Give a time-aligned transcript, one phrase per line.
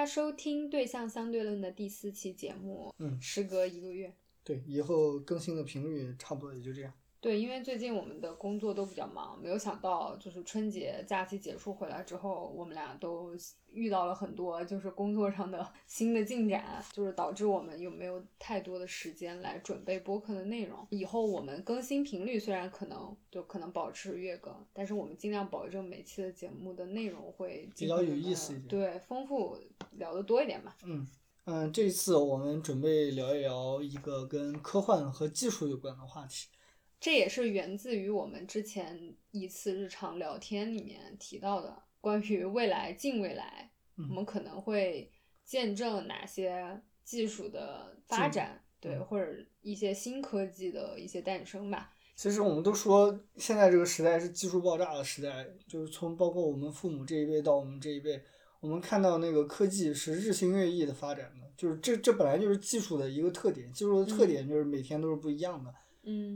[0.00, 2.90] 家收听《对象相对论》的第四期节目。
[2.98, 4.14] 嗯，时隔一个月。
[4.42, 6.90] 对，以后更新的频率差不多也就这样。
[7.20, 13.36] 对，因为最近我们的工作都比较忙，没有想到就是春节假期结束回来之后，我们俩都
[13.70, 20.86] 遇到了很多就是工作上的 新的进展，就是导致我们又没有太多的时间来准备播客的内容。
[20.88, 29.58] 以后我们更新频率虽然可能就可能保持月更，但是我们尽量保证每期的节目的内容会比较有意思一点，对，丰富
[29.92, 30.74] 聊得多一点吧。
[30.84, 31.06] 嗯
[31.44, 36.48] 嗯，这次我们准备聊一聊一个跟科幻和技术有关的话题。
[37.00, 45.10] 这也是源自于我们之前一次日常聊天里面提到的关于未来、近未来，嗯我们可能会
[45.42, 49.26] 见证哪些技术的发展，对，嗯或者
[49.62, 51.90] 一些新科技的一些诞生吧。
[52.14, 58.22] 其实我们都说现在这个时代是技术爆炸的时代，就是从包括我们父母这一辈到我们这一辈，
[58.60, 65.70] 我们看到那个科技是日新月异的发展的，就是这这本来就是技术的一个特点，技术的特点就是每天都是不一样的。
[65.70, 65.74] 嗯，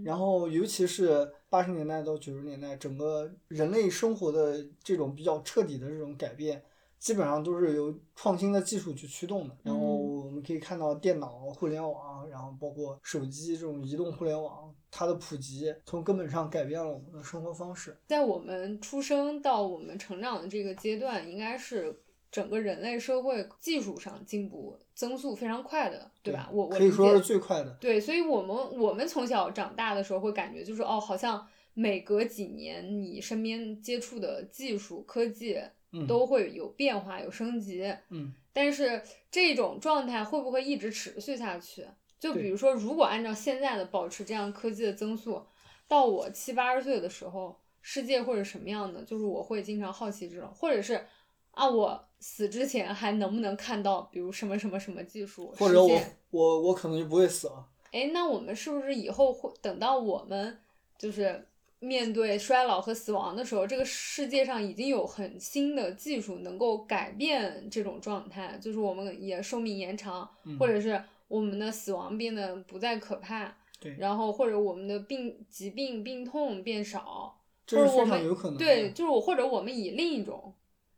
[0.05, 6.63] 然后，尤其是八十年代到九十年代，整个人类生活的这种比较彻底的这种改变，
[6.99, 9.57] 基本上都是由创新的技术去驱动的。
[9.63, 17.97] 然后我们可以看到电脑、互联网，然后包括手机这种移动互联网，它的普及从根本上改变了我们的生活方式。
[18.07, 26.49] 在我们出生到我们成长的这个阶段，应该是整个人类社会技术上进步增速非常快的，对吧？
[26.53, 27.77] 我我可以说是最快的。
[27.81, 35.61] 对，所以我们我们从小长大的时候会感觉就是哦，好像每隔几年你身边接触的技术科技
[35.93, 37.83] 嗯都会有变化、有升级。
[38.11, 41.87] 嗯，但是这种状态会不会一直持续下去？
[42.21, 45.45] 就比如说，如果按照现在的保持这样科技的增速，
[45.87, 49.03] 到我七八十岁的时候，世界会是什么样的？
[49.03, 51.05] 就是我会经常好奇这种，或者是
[51.51, 57.67] 啊，我死之前还能不能看到，比如什么什么什么技术或者我我我可能就不会死了。
[57.93, 60.59] 哎，那我们是不是以后会等到我们
[60.99, 61.47] 就是
[61.81, 78.57] 面对衰老和死亡的时候，这个世界上已经有很新的技术能够改变这种状态，就是我们也寿命延长，嗯或者是我们的死亡变得不再可怕，对，然后或者我们的病疾病病痛变少，这是非常或者我们有可能。
[78.57, 80.55] 对，就是我或者我们以另一种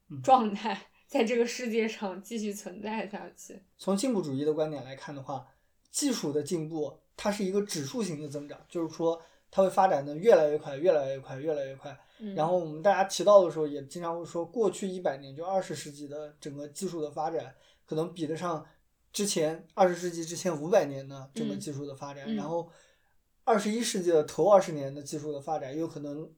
[0.09, 3.62] 嗯状态在这个世界上继续存在下去。
[3.78, 5.47] 从进步主义的观点来看的话，
[5.91, 11.99] 技术的进步它是一个指数型的增长，就是说它会发展的越来越快，越来越快，越来越快。
[12.19, 18.66] 嗯、然后我们大家提到的时候，也经常会说，过去一百年就二十世纪的整个技术的发展，可能比得上
[19.12, 22.71] 之前二十世纪之前五百年的整个嗯技术的发展，嗯然后
[23.45, 26.33] 二十一世纪的头二十年的技术的发展，有可能比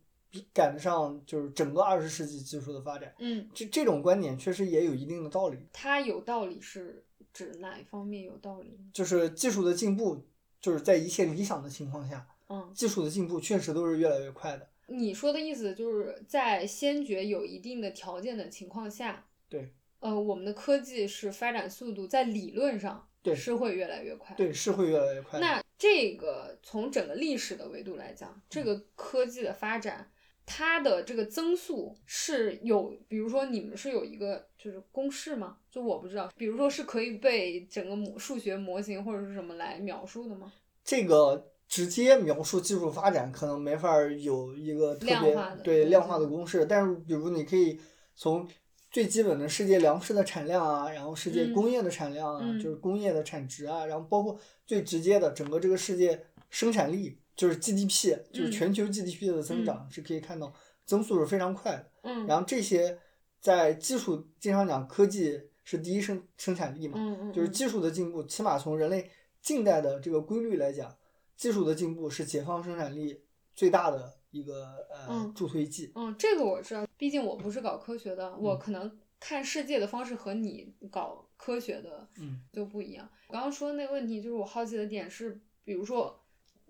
[0.52, 3.14] 赶得上就是整个二十世纪技术的发展。
[3.18, 5.58] 嗯，这这种观点确实也有一定的道理。
[5.72, 8.78] 它有道理是指哪一方面有道理？
[8.92, 10.24] 就是技术的进步，
[10.60, 14.68] 就是在一切理想的情况下，嗯，技术的进步确实都是越来越快的。
[14.90, 24.34] 你说的意思就是在先决有一定的条件的情况下，对，呃，我们的科技是发展速度在理论上对是会越来越快。
[24.34, 25.38] 对，是会越来越快。
[25.40, 30.10] 那这个从整个历史的维度来讲，这个科技的发展，
[30.48, 35.58] 它的这个增速是有，比如说你们是有一个就是公式吗？
[35.70, 40.52] 就我不知道，比如说是可以被整个模数学模型或者是什么来描述的吗？
[40.82, 47.78] 这个直接描述技术发展可能没法儿有一个特别量化的对对量化的公式，但是比如你可以
[48.16, 48.48] 从
[48.90, 60.52] 最基本的世界粮食的产量啊，然后世界嗯工业的产量啊，嗯就是工业的产值啊，然后包括最直接的整个这个世界生产力，就是 GDP，就是嗯全球 GDP 的增长、是可以看到
[60.84, 61.90] 增速是非常快的。
[62.02, 62.98] 嗯然后这些
[63.40, 69.08] 在技术经常讲科技是第一生生产力嘛，嗯嗯，嗯就是技术的进步，起码从人类
[69.40, 70.92] 近代的这个规律来讲，
[71.36, 73.20] 技术的进步是解放生产力
[73.54, 75.92] 最大的一个呃嗯助推剂。
[75.94, 83.08] 嗯，这个我知道，毕竟我不是搞科学的，我嗯可能看世界的方式和你搞科学的嗯就不一样。
[83.28, 86.18] 我刚刚说的那个问题，就是我好奇的点是，比如说，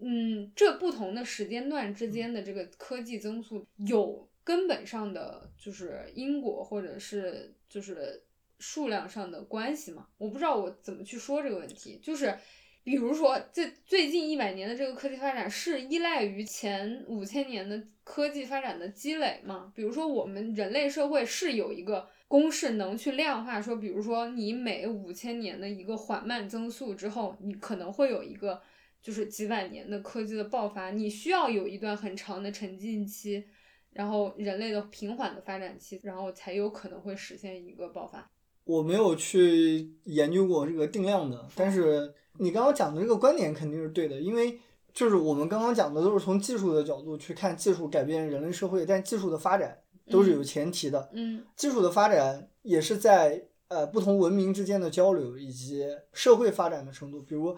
[0.00, 8.22] 嗯，这不同的时间段之间的这个科技增速有根本上的就是因果或者是就是
[8.58, 10.06] 数量上的关系吗？
[10.18, 12.36] 我不知道我怎么去说这个问题，就是。
[12.84, 19.70] 比如说，这最近一百年的这个科技发展是依赖于前五千年的科技发展的积累吗？
[19.76, 28.62] 比如说，我们人类社会是有一个公式能去量化说，比如说你每五千年的一个缓慢增速之后，你可能会有一个
[29.02, 33.44] 就是几百年的科技的爆发，你需要有一段很长的沉浸期，
[33.92, 38.30] 然后人类的平缓的发展期，然后才有可能会实现一个爆发。
[38.64, 44.60] 我没有去研究过这个定量的，但是你刚刚讲的这个观点肯定是对的，因为
[44.92, 49.78] 就是我们刚刚讲的都是从技术的角度去看技术改变人类社会，但技术的发展
[50.10, 57.56] 都是有前提的，嗯技术的发展也是在呃不同文明之间的交流以及社会发展的程度，比如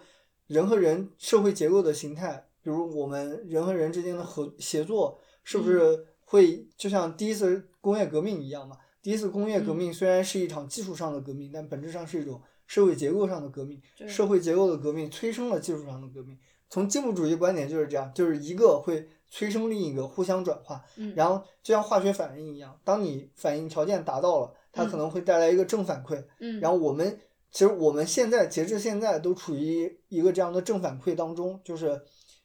[0.50, 8.76] 人和人社会结构的形态，比如我们人和人之间的合协作，是不是会就像第一次工业革命一样嘛？
[9.00, 13.81] 第一次工业革命虽然是一场技术上的革命，但本质上是一种社会结构上的革命。
[14.08, 16.37] 社会结构的革命催生了技术上的革命。
[16.69, 20.85] 从进步主义观点就是这样，就是一个会催生另一个，互相转化。
[20.97, 26.20] 嗯，然后就像化学反应一样，当你反应条件达到了，它可嗯能会带来一个正反馈。
[26.41, 27.20] 嗯，然后我们
[27.50, 32.00] 其实我们现在截至现在都处于一个这样的正反馈当中，就是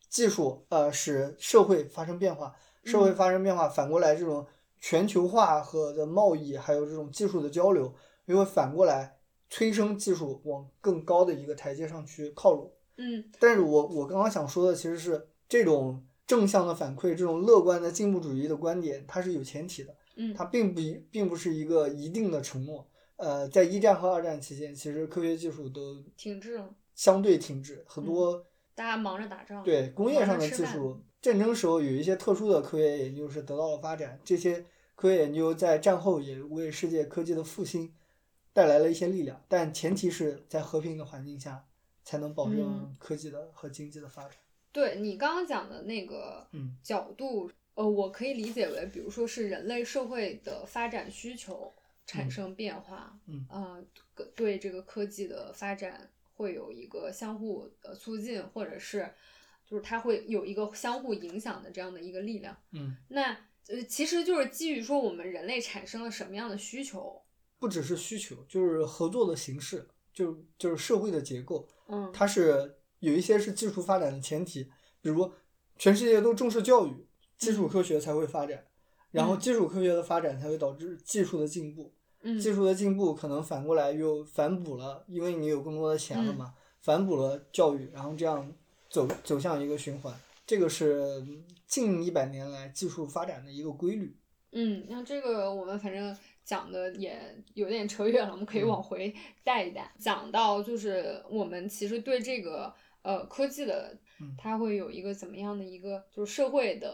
[0.10, 4.46] 技术呃使社会发生变化，社会嗯发生变化，反过来这种
[4.80, 7.94] 全球化和的贸易，还有这种技术的交流，
[8.26, 9.18] 又会反过来
[9.50, 12.72] 催生技术往更高的一个台阶上去靠拢。
[12.98, 19.96] 嗯但是我我刚刚想说的其实是这种正向的反馈，这种乐观的进步主义的观点，它是有前提的。
[20.18, 22.88] 嗯，它并不一并不是一个一定的承诺。
[23.18, 34.66] 呃，在一战和二战期间，其实科学技术都停滞了，相对停滞，很多大家忙着打仗，对工业上的技术，战争时候有一些特殊的科学研究是得到了发展，这些
[34.96, 37.94] 科学研究在战后也为世界科技的复兴
[38.52, 41.66] 带来了一些力量，但前提是在和平的环境下
[42.04, 42.96] 才能保证嗯。
[43.00, 44.32] 科技的和经济的发展。
[44.72, 46.76] 对你刚刚讲的那个嗯。
[46.84, 51.74] 角度，呃，我可以理解为，比如说是人类社会的发展需求
[52.06, 52.32] 产嗯。
[52.32, 53.46] 生变化，嗯。
[53.50, 53.84] 呃，
[54.36, 59.10] 对这个科技的发展会有一个相互呃促进，或者是
[59.66, 62.56] 就是它会有一个相互影响的这样的一个力量。
[62.72, 63.36] 嗯，那
[63.68, 67.22] 呃，其实就是基于说我们人类产生了什么样的需求，
[67.58, 71.68] 不只是需求，就是合作的形式，就就是社会的结构。
[71.88, 74.66] 嗯，它是有一些是技术发展的前提，
[75.02, 75.34] 比如
[75.80, 77.08] 全世界都重视教育，
[77.38, 78.68] 基础科学才会发展，
[79.10, 81.95] 然后嗯基础科学的发展才会导致技术的进步，
[82.26, 82.40] 嗯。
[82.40, 88.52] 技术的进步可能反过来又反哺了，因为你有更多的钱了嘛，反哺了教育，然后这样
[88.90, 90.14] 走走向一个循环，
[90.46, 91.24] 这个是
[91.68, 94.18] 近一百年来技术发展的一个规律。
[94.52, 97.20] 嗯，那这个我们反正讲的也
[97.54, 98.68] 有点扯远了，我们可以嗯。
[98.68, 99.14] 往回
[99.44, 106.92] 带一带，讲到就是我们其实对这个呃科技的嗯，它会有一个怎么样的一个就是社会的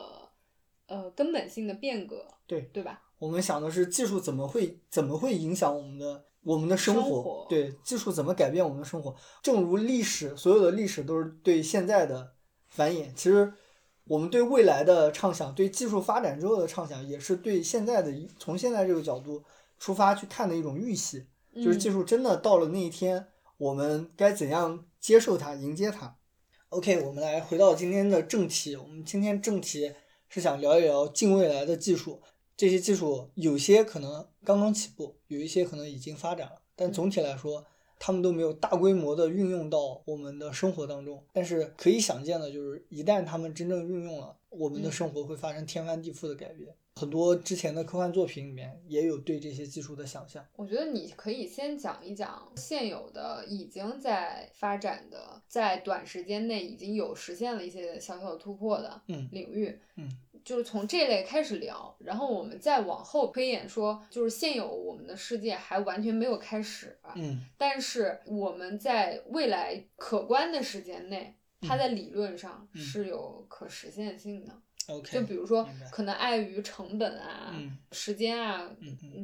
[0.88, 2.62] 呃根本性的变革，对。
[2.74, 3.04] 对吧？
[3.22, 7.02] 我们想的是技术怎么会怎么会影响我们的我们的生活？
[7.02, 9.16] 生活对，技术怎么改变我们的生活？
[9.44, 12.32] 正如历史，所有的历史都是对现在的
[12.68, 13.14] 繁衍。
[13.14, 13.54] 其实
[14.06, 19.44] 我们对未来的畅想，对技术发展之后的畅想，也是对现在的从现在这个角度
[19.78, 21.28] 出发去看的一种预习。
[21.54, 23.28] 就是技嗯术真的到了那一天，
[23.58, 26.16] 我们该怎样接受它、迎接它
[26.70, 28.76] ？OK，我们来回到今天的正题。
[28.76, 29.94] 我们今天正题
[30.28, 32.20] 是想聊一聊近未来的技术。
[32.62, 37.66] 这些技术有些可能刚刚起步，有一些可能已经发展了，但总体来说，
[37.98, 41.26] 他们都没有大规模的运用到我们的生活当中。
[41.34, 46.72] 但是可以想见的就是，一旦他们真正运用了，我们的嗯生活会发生天翻地覆的改变。
[46.98, 50.46] 很多之前的科幻作品里面也有对这些技术的想象。
[50.56, 60.08] 我觉得你可以先讲一讲现有的已经在发展的，在短时间内已经有实现了一些小小的突破的嗯领域，嗯，
[60.44, 74.62] 就是从这类开始聊，然后我们再往后推演说，就是现有我们的世界还完全没有开始，嗯但是我们在未来可观的时间内，它在理论上嗯是有可实现性的。
[74.92, 78.70] ，OK，就比如说，可能碍于成本啊、嗯时间啊，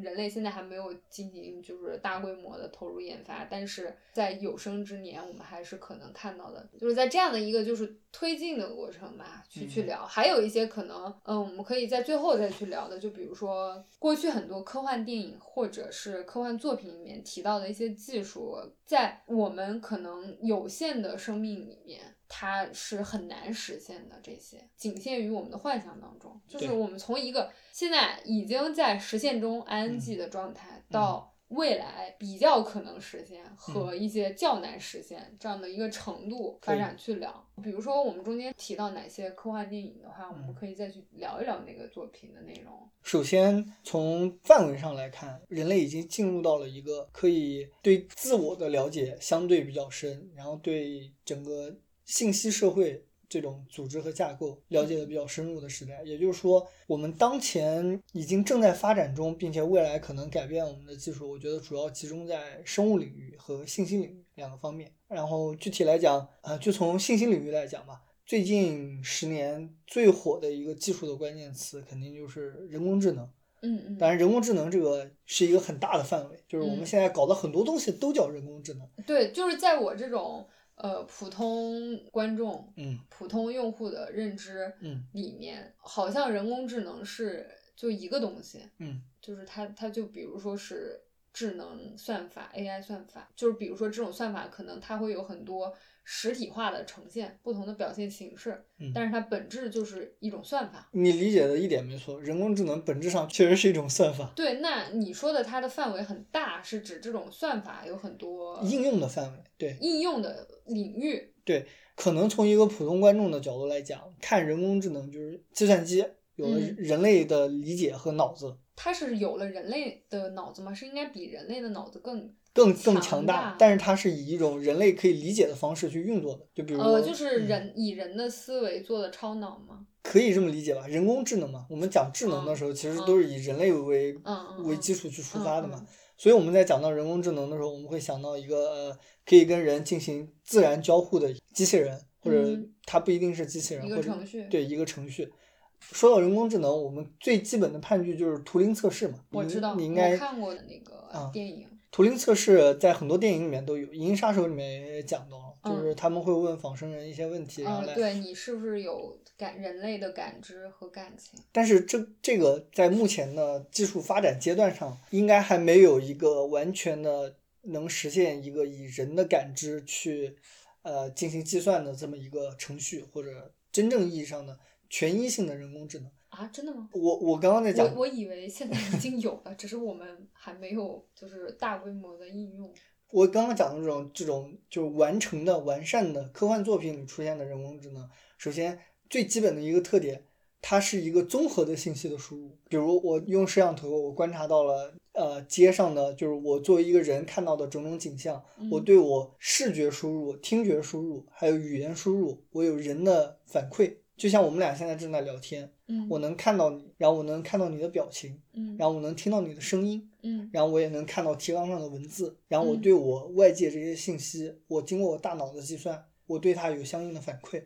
[0.02, 10.06] 人类现在还没有进行就是大规模的投入研发，但是在有生之年，我们还是可能看到的，就是在这样的一个就是推进的过程吧，去去嗯聊。
[10.06, 22.02] 还有一些可能，嗯，我们可以在最后再去聊的，就比如说过去很多科幻电影或者是科幻作品里面提到的一些技术，在我们可能有限的生命里面。
[22.28, 26.40] 它是很难实现的，这些仅限于我们的幻想当中。
[26.48, 37.48] 就是我们从一个现在已经在实现中嗯 ing 的状态，到未来比较可能实现和嗯一些较难实现这样的一个程度发展去聊。
[37.64, 42.74] 比如说我们中间提到哪些科幻电影的话，我们嗯可以再去聊一聊那个作品的内容。
[43.02, 51.74] 首先，从范围上来看，人类已经进入到了一个可以对自我的了解相对比较深，然后对整个
[52.08, 56.02] 信息社会这种组织和架构了解的比较深入的时代。
[56.04, 64.92] 也就是说，我们当前已经正在发展中，并且未来可能改变我们的技术，我觉得主要集中在生物领域和信息领域两个方面。
[65.10, 73.30] 然后具体来讲，呃，就从信息领域来讲吧，最近十年最火的一个技术的关键词，肯定就是人工智能。
[73.62, 78.88] 嗯嗯，当然，人工智能这个是一个很大的范围，就是我们嗯现在搞的很多东西都叫人工智能。
[79.06, 82.98] 对，就是在我这种呃普通观众、嗯。
[83.10, 85.04] 普通用户的认知嗯。
[85.14, 89.02] 里面，好像人工智能是就一个东西，嗯。
[89.22, 91.02] 就是它它就比如说是
[91.34, 95.74] 智能算法 AI 算法，就是比如说这种算法可能它会有很多
[96.10, 98.94] 实体化的呈现，不同的表现形式，嗯。
[98.96, 100.88] 但是它本质就是一种算法。
[100.94, 109.40] 你理解的一点没错，人工智能本质上确实是一种算法，对，那你说的它的范围很大，是指这种算法有很多应用的范围。
[109.58, 111.34] 对应用的领域。
[111.44, 120.74] 对，可能从一个普通观众的角度来讲，看人工智能就是计算机有了嗯人类的理解和脑子，它是有了人类的脑子吗？
[120.74, 126.46] 是应该比人类的脑子更更更强强大大，但是它是以一种人类可以理解的方式去运作的。
[126.56, 129.86] 就比如呃，说就是嗯人、以人的思维做的超脑吗？
[130.02, 130.88] 可以这么理解吧？
[130.88, 134.16] 人工智能嘛，我们讲智能的时候，其实都是以人类为
[134.64, 135.86] 为基础去出发的嘛。
[136.18, 145.32] 所以我们在讲到人工智能的时候，我们会想到一个呃，可以跟人进行自然交互的机器人，或者嗯它不一定是机器人，一或者个程序对一个程序。
[145.80, 149.20] 说到人工智能，我们最基本的判据就是图灵测试嘛。
[149.30, 151.68] 你我知道，你应该看过的那个啊电影。
[151.90, 161.40] 图灵测试在很多电影里面都有，《银翼杀手》里面也讲到了，就是嗯他们会问仿生人一些问题，然后嗯，来对你是不是有感人类的感知和感情？
[161.52, 170.36] 但是这这个在目前的技术发展阶段上，应该还没有一个完全的能实现一个以人的感知去
[170.84, 176.12] 呃进行计算的这么一个程序，或者真正意义上的全一性的人工智能。
[176.38, 176.88] 啊，真的吗？
[176.94, 182.72] 我我刚刚在讲我，我以为现在已经有了，只是我们还没有就是大规模的应用。
[183.10, 188.78] 我刚刚讲的这种这种就是完成的完善的科幻作品里出现的人工智能，首先
[189.10, 190.26] 最基本的一个特点，
[190.62, 192.56] 它是一个综合的信息的输入。
[192.70, 203.96] 比如我用摄像头，我观察到了呃街上的，就是我作为一个人看到的种种景象，我嗯对我视觉输入、听觉输入还有语言输入，我有人的反馈。
[204.18, 217.62] 就像我们俩现在正在聊天，嗯，我能看到你，然后我能看到你的表情，嗯，然后我能听到你的声音，嗯然后我也能看到提纲上的文字，然后我嗯对我外界这些信息，我经过我大脑的计算，我对它有相应的反馈。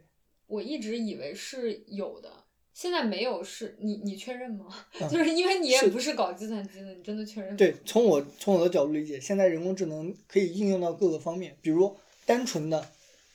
[0.47, 2.29] 我一直以为是有的，
[2.73, 4.65] 现在没有是，你你确认吗？
[4.99, 7.57] 嗯就是因为你也不是搞计算机的，你真的确认吗？
[7.57, 12.89] 对，从我从我的角度理解，现在人工智能可以应用到各个方面，比如单纯的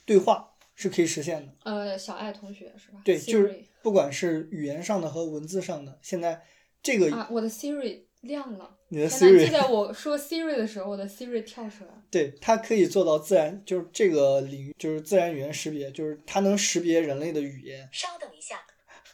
[0.05, 3.01] 对话是可以实现的，呃，小爱同学是吧？
[3.05, 6.41] 对，就是不管是语言上的和文字上的，现在
[6.83, 8.77] 这个啊，我的 Siri 亮了。
[8.89, 11.91] 你的 Siri 在我说 Siri 的时候，我的 Siri 跳出来。
[12.09, 17.89] 对，它可以做到自然，就是这个领域，就是自然语言识别，就是它能识别人类的语言。
[17.91, 18.61] 稍等一下，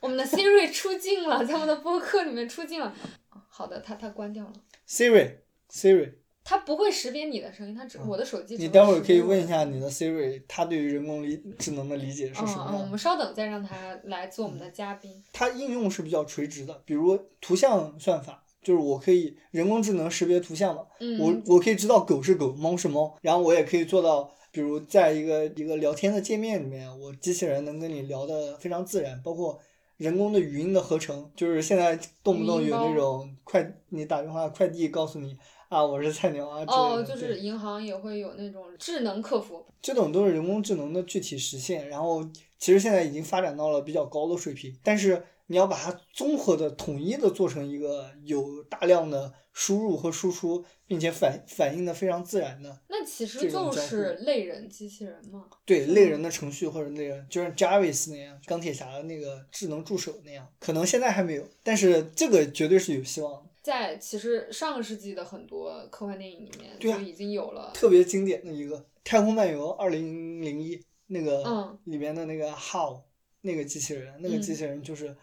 [0.01, 2.87] 我们的 Siri 出镜了，在我们的播客里面出镜了。
[3.31, 4.53] 啊好的，它它关掉了。
[4.89, 6.15] Siri，Siri，
[6.45, 12.87] 它不会识别你的声音，它只我的手机你待会儿可以问一下你的 Siri，它对于人工理智能的理解是什嗯嗯，我么样的？
[12.91, 15.23] 们稍等再让它来做我们的嘉宾。
[15.33, 29.59] 它应用是比较垂直的，比如图像算法，就是我可以人工智能识别图像嘛，嗯，我我可以知道狗是狗，猫是猫，然后我也可以做到，比如在一个一个聊天的界面里面，我机器人能跟你聊的非常自然，包括
[29.97, 35.37] 人工的语音的合成，就是现在动不动有那种快你打电话快递告诉你
[35.73, 39.65] 啊我是菜鸟啊哦，就是银行也会有那种智能客服。
[39.81, 42.23] 这种都是人工智能的具体实现，然后
[42.59, 55.47] 其实现在已经发展到了比较高的水平，但是你要把它综合的、统一的做成一个有大量的输入和输出，并且反反应的非常自然的，那其实就是类人机器人嘛。
[55.65, 63.52] 对类人的程序或者类人，就像 Jarvis 那样，钢铁侠的那个智能助手那样，可能现在还没有，但是这个绝对是有希望的。
[63.63, 67.71] 在其实上个世纪的很多科幻电影里面就已经有了。
[67.73, 70.77] 特别经典的一个《太空漫游二零零一》
[71.07, 73.03] 那个嗯里面的那个 How
[73.43, 75.17] 那个机器人，那个嗯机器人就是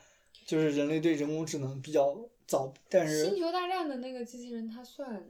[0.46, 2.17] 就是人类对人工智能比较
[2.48, 5.24] 早，但是星球大战的那个机器人，它算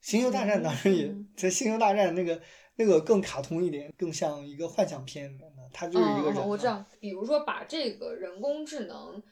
[0.00, 2.40] 星球大战当然也嗯在星球大战那个
[2.76, 9.22] 那个更卡通一点，更像一个幻想片里面的，它就是一个人我知道，比如说把这个人工智能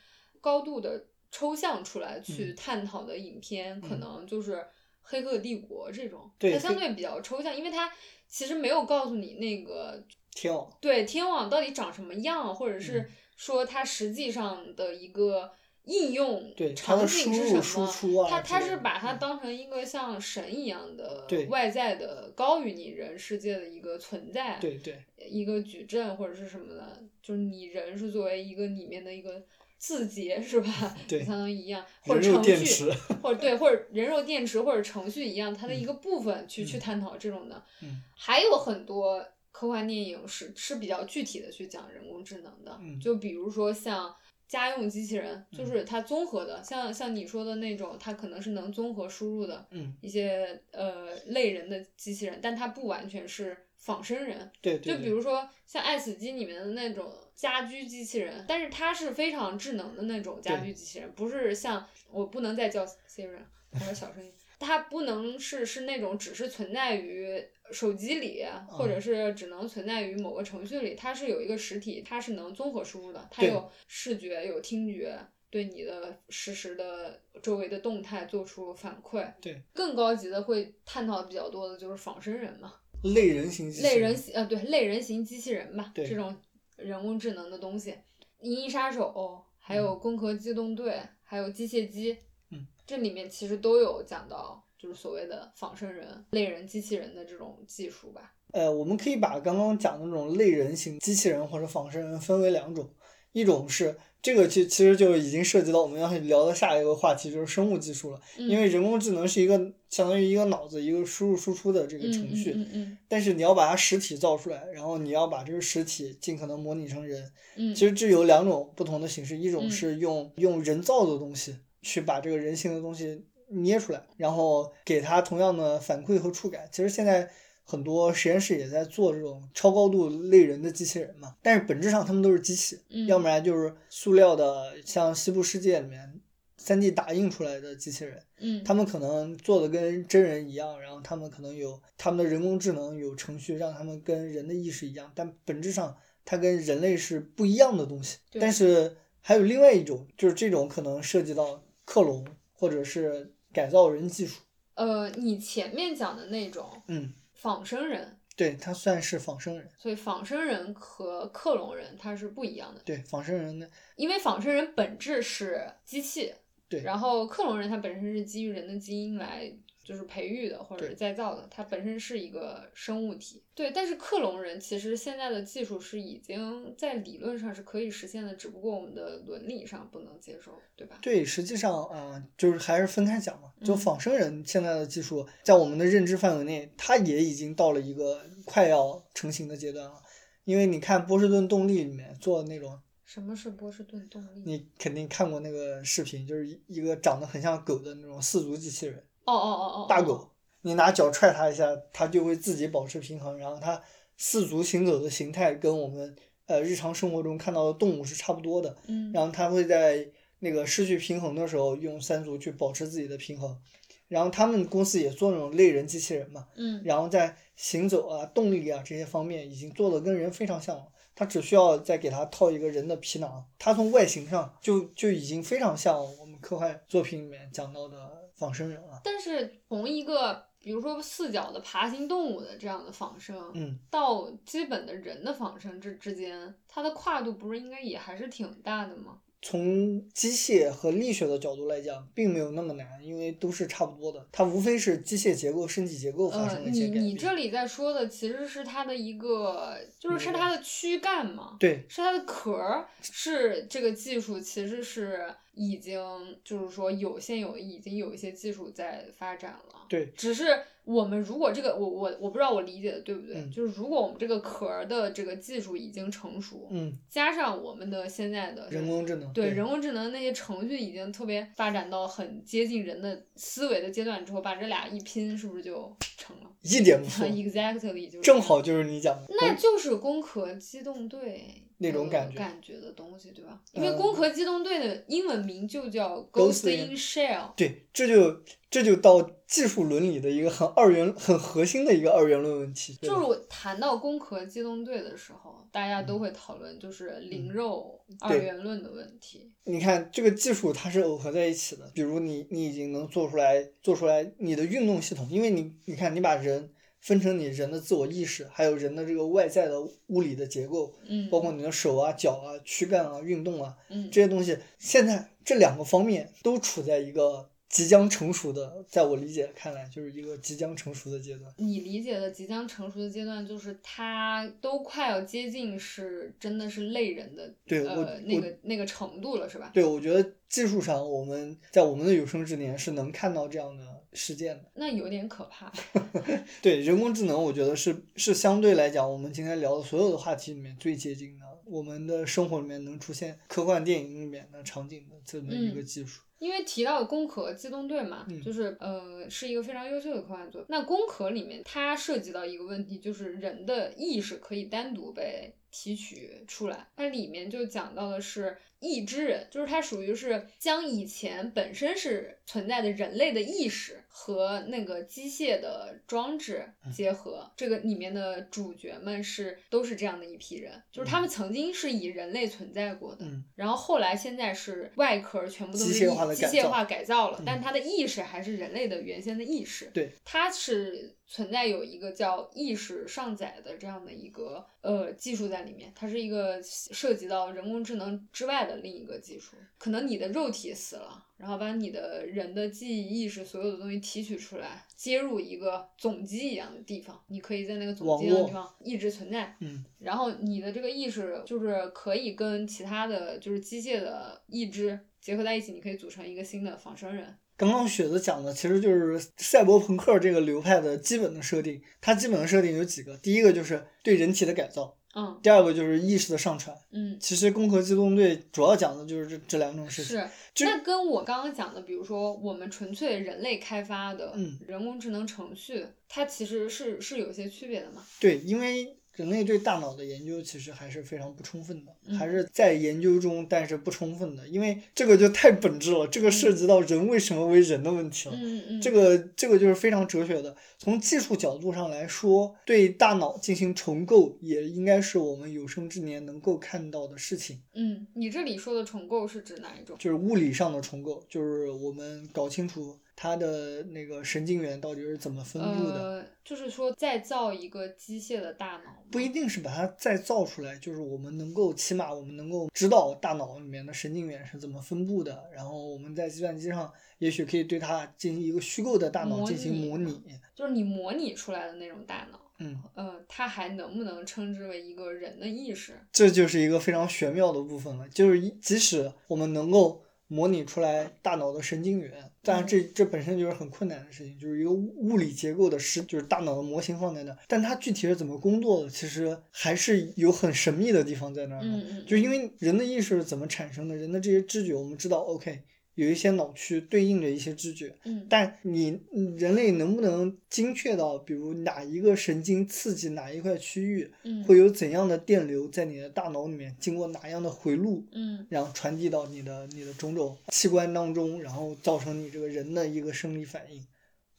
[0.41, 1.07] 高度的
[1.37, 2.57] 抽象出来去嗯。
[2.57, 4.01] 探讨的影片，可嗯。
[4.01, 4.55] 能就是
[5.03, 7.93] 《黑客帝国》这种，对它相对比较抽象，因为它
[8.27, 10.03] 其实没有告诉你那个
[10.35, 13.11] 天网，对天网到底长什么样，或者是嗯。
[13.37, 15.53] 说它实际上的一个
[15.85, 18.27] 应用场景是什么？
[18.31, 21.45] 它它是把它当成一个像神一样的对。
[21.49, 25.05] 外在的高于你人世界的一个存在，对对。
[25.29, 29.45] 一个矩阵或者是什么的，就是你人是作为一个里面的一个
[29.79, 30.97] 字节是吧？
[31.09, 32.91] 对相当于一样，或者程序，
[33.23, 37.63] 或者对，或者人肉电池或者程序一样，它的一个部分去、去嗯探讨这种的。
[37.83, 44.15] 嗯还有很多科幻电影是是比较具体的去讲人工智能的，嗯就比如说像。
[44.49, 54.51] 家用机器人就是它综合的，像像你说的那种，它可能是能综合输入的嗯，一些呃类人的机器人，但它不完全是仿生人。
[54.61, 63.39] 对对，就比如说像《爱死机》里面的那种家居机器人，但是它是非常智能的那种家居机器人，不是像我不能再叫 Siri，
[63.71, 64.33] 或者小声音。
[64.59, 67.41] 它不能是是那种只是存在于
[67.71, 75.17] 手机里，或者是只能存在于某个程序里，它是有一个实体，它是能综合输入的，它有视觉，有听觉，
[75.51, 79.31] 对你的实时的周围的动态做出反馈。
[79.43, 82.73] 对，更高级的会探讨比较多的就是仿生人嘛。
[83.15, 86.35] 类人型机器类人型呃对类人型机器人吧，这种
[86.77, 87.91] 人工智能的东西，
[88.41, 89.13] 《银翼杀手》
[89.59, 92.17] 还有《攻壳机动队》还有机械姬，
[92.51, 98.33] 嗯，这里面其实都有讲到，就是所谓的仿生人、类人机器人的这种技术吧。
[98.53, 102.89] 呃，我们可以把刚刚讲的那种类人型机器人或者仿生人分为两种，
[103.37, 108.21] 一种是这个其其实就已经涉及到我们要聊的下一个话题，就是生物技术了。
[108.39, 109.59] 嗯因为人工智能是一个
[109.91, 117.31] 相当于一个脑子一个输入输出的这个程序，嗯嗯但是你要把它实体造出来，然后你要把这个实体尽可能模拟成人。
[117.57, 126.67] 嗯，其实这有两种不同的形式，一种嗯是用用人造的东西去把这个人形的东西捏出来，然后给它同样的反馈和触感。
[126.73, 127.31] 其实现在
[127.67, 136.23] 很多实验室也在做这种超高度类人的机器人嘛，但是本质上他们都是机器，嗯要不然就是塑料的，像西部世界里面。
[136.59, 148.19] 三 D 打印出来的机器人，嗯，他们可能做的跟真人一样，然后他们可能有他们的人工智能有程序让他们跟人的意识一样，但本质上它跟人类是不一样的东西。
[148.41, 154.41] 但是还有另外一种，就是这种可能涉及到克隆或者是改造人技术。
[154.75, 157.13] 呃，你前面讲的那种嗯，
[157.47, 159.69] 仿生人，对，它算是仿生人。
[159.79, 162.81] 所以仿生人和克隆人它是不一样的。
[162.85, 166.35] 对，仿生人呢因为仿生人本质是机器，
[166.69, 169.49] 对然后克隆人它本身是基于人的基因来
[169.87, 173.41] 就是培育的或者是再造的，它本身是一个生物体。
[173.55, 180.99] 对，但是克隆人其实现在的技术是已经在理论上是可以实现的，只不过我们的伦理上不能接受，对吧？
[181.01, 183.53] 对，实际上啊、呃就是还是分开讲嘛。
[183.65, 190.03] 就嗯仿生人现在的技术，在我们的认知范围内，它也已经到了一个快要成型的阶段了。
[190.45, 194.43] 因为你看波士顿动力里面做的那种，什么是波士顿动力？
[194.45, 199.51] 你肯定看过那个视频，就是一一个长得很像狗的那种四足机器人，哦哦
[199.83, 200.31] 哦大狗，
[200.63, 203.83] 你拿脚踹它一下，它就会自己保持平衡，然后它
[204.17, 208.77] 四足行走的形态跟我们呃日常生活中看到的动物是差不多的。
[208.87, 210.09] 嗯，然后它会在
[210.39, 213.61] 那个失去平衡的时候用三足去保持自己的平衡。
[214.09, 220.87] 然后他们公司也做那种类人机器人嘛，嗯然后在行走啊、动力啊这些方面已经做的跟人非常像了。
[221.17, 229.01] 它只需要再给它套一个人的皮囊，它从外形上就就已经非常像我们科幻作品里面讲到的仿生人了。
[229.03, 239.19] 但是从一个比如说四脚的爬行动物的这样的仿生，嗯，到基本的人的仿生之之间，它的跨度不是应该也还是挺大的吗？
[239.43, 244.27] 从机械和力学的角度来讲，并没有那么难，因为都是差不多的。
[244.33, 247.05] 它无非是机械结构、身体结构发生了一些改变。
[247.05, 255.99] 你这里在说的其实是它的一个，就是是它的躯干嘛，对是它的壳儿，是这个技术其实是已经
[256.45, 259.75] 就是说有现有已经有一些技术在发展了。
[259.89, 260.47] 对只是
[260.83, 277.25] 我们如果这个我我我不知道我理解的对不对，嗯就是如果我们这个壳儿的这个技术已经成熟，嗯，加上我们的现在的人工智能对人工智能那些程序已经特别发展到很接近人的思维的阶段之后，把这俩一拼，是不是就成了一点不错？
[277.31, 279.27] Exactly 就是正好就是你讲的。
[279.41, 283.61] 那就是《攻壳机动队》那种感觉感觉的东西，对吧？
[283.73, 287.53] 因为嗯《攻壳机动队》的英文名就叫 Ghost in- Shell。
[287.57, 292.95] 对，这就这就到技术伦理的一个很二元、很核心的一个二元论问题。
[293.03, 299.53] 就是我谈到《攻壳机动队》的时候，大家都会讨论就是灵肉二元论的问题。
[299.65, 306.71] 你看这个技术它是耦合在一起的，比如你你已经能做出来做出来你的运动系统，因为你你看你把人
[307.07, 321.55] 分成你人的自我意识，还有人的这个外在的物理的结构，嗯，包括你的手啊、脚啊、躯干啊、运动啊嗯这些东西，现在这两个方面都处在一个即将成熟的，在我理解看来，就是一个即将成熟的阶段。
[321.59, 329.71] 你理解的即将成熟的阶段，就是它都快要接近是真的是类人的对我呃那个那个程度了，是吧？
[329.73, 334.65] 对，我觉得技术上我们在我们的有生之年是能看到这样的事件的。
[334.75, 335.73] 那有点可怕。
[336.61, 346.23] 对人工智能，我觉得是是相对来讲，我们今天聊的所有的话题里面最接近的，我们的生活里面能出现科幻电影里面的场景的这么一个嗯技术。
[346.39, 350.67] 因为提到《攻壳机动队》嘛，嗯就是呃是一个非常优秀的科幻作品。
[350.69, 356.89] 那《攻壳》里面它涉及到一个问题，就是人的意识可以单独被提取出来。
[356.95, 367.53] 它里面就讲到的是意之人，就是它属于是将以前本身是存在的人类的意识和那个机械的装置结合。
[367.55, 373.27] 这个里面的主角们是都是这样的一批人，就是他们曾经是以人类存在过的。
[373.27, 379.91] 嗯，然后后来现在是外壳全部都是机械化的改造机械化改造了，嗯但它的意识还是人类的原先的意识。
[379.93, 389.57] 对，它是存在有一个叫意识上载的这样的一个呃技术在里面，它是一个涉及到人工智能之外的另一个技术。
[389.77, 399.55] 可能你的肉体死了，然后把你的人的记忆、意识所有的东西提取出来，接入一个总机一样的地方，你可以在那个总机的地方一直存在。
[399.61, 407.37] 嗯，然后你的这个意识就是可以跟其他的就是机械的意志结合在一起，你可以组成一个新的仿生人。
[407.59, 411.81] 刚刚雪子讲的其实就是赛博朋克这个流派的基本的设定。
[412.03, 416.77] 它基本的设定有几个，第一个就是对人体的改造，嗯第二个就是意识的上传。
[416.93, 420.21] 嗯，其实《攻壳机动队》主要讲的就是这这两种事情。
[420.55, 420.65] 是。
[420.65, 428.05] 那跟我刚刚讲的，比如说我们纯粹人类开发的嗯人工智能程序，它其实是是有些区别的嘛。
[428.21, 438.35] 对，因为人类对大脑的研究其实还是非常不充分的，嗯还是在研究中，但是不充分的，因为这个就太本质了，这个涉及到人为什么为人的问题了。
[438.37, 440.55] 嗯嗯，这个这个就是非常哲学的。
[440.79, 447.63] 从技术角度上来说，对大脑进行重构，也应该是我们有生之年能够看到的事情。
[447.75, 449.97] 嗯，你这里说的重构是指哪一种？
[449.99, 455.95] 就是物理上的重构，就是我们搞清楚它的那个神经元到底是怎么分布的。
[455.95, 470.23] 呃，就是说再造一个机械的大脑，不一定是把它再造出来，就是我们能够起码我们能够知道大脑里面的神经元是怎么分布的，然后我们在计算机上也许可以对它进行一个虚构的大脑进行拟模拟。
[470.55, 472.41] 就是你模拟出来的那种大脑。
[472.59, 475.93] 嗯，呃，它还能不能称之为一个人的意识？
[476.11, 482.13] 这就是一个非常玄妙的部分了，就是即使我们能够模拟出来大脑的神经元，
[482.43, 482.67] 但嗯。
[482.67, 491.69] 这这本身就是很困难的事情，就是一个物物理结构的实，就是大脑的模型放在那儿，但它具体是怎么工作的，其实还是有很神秘的地方在那儿的。
[491.69, 495.63] 嗯嗯，就因为人的意识是怎么产生的，人的这些知觉，我们知道，OK，
[495.97, 498.25] 有一些脑区对应着一些知觉，嗯。
[498.29, 504.45] 但你嗯人类能不能精确到，比如哪一个神经刺激哪一块区域，嗯。
[504.45, 508.47] 会有怎样的电流在你的大脑里面经过哪样的回路，嗯。
[508.49, 513.83] 然后传递到你的你的种种器官当中，然后造成你这个人的一个生理反应，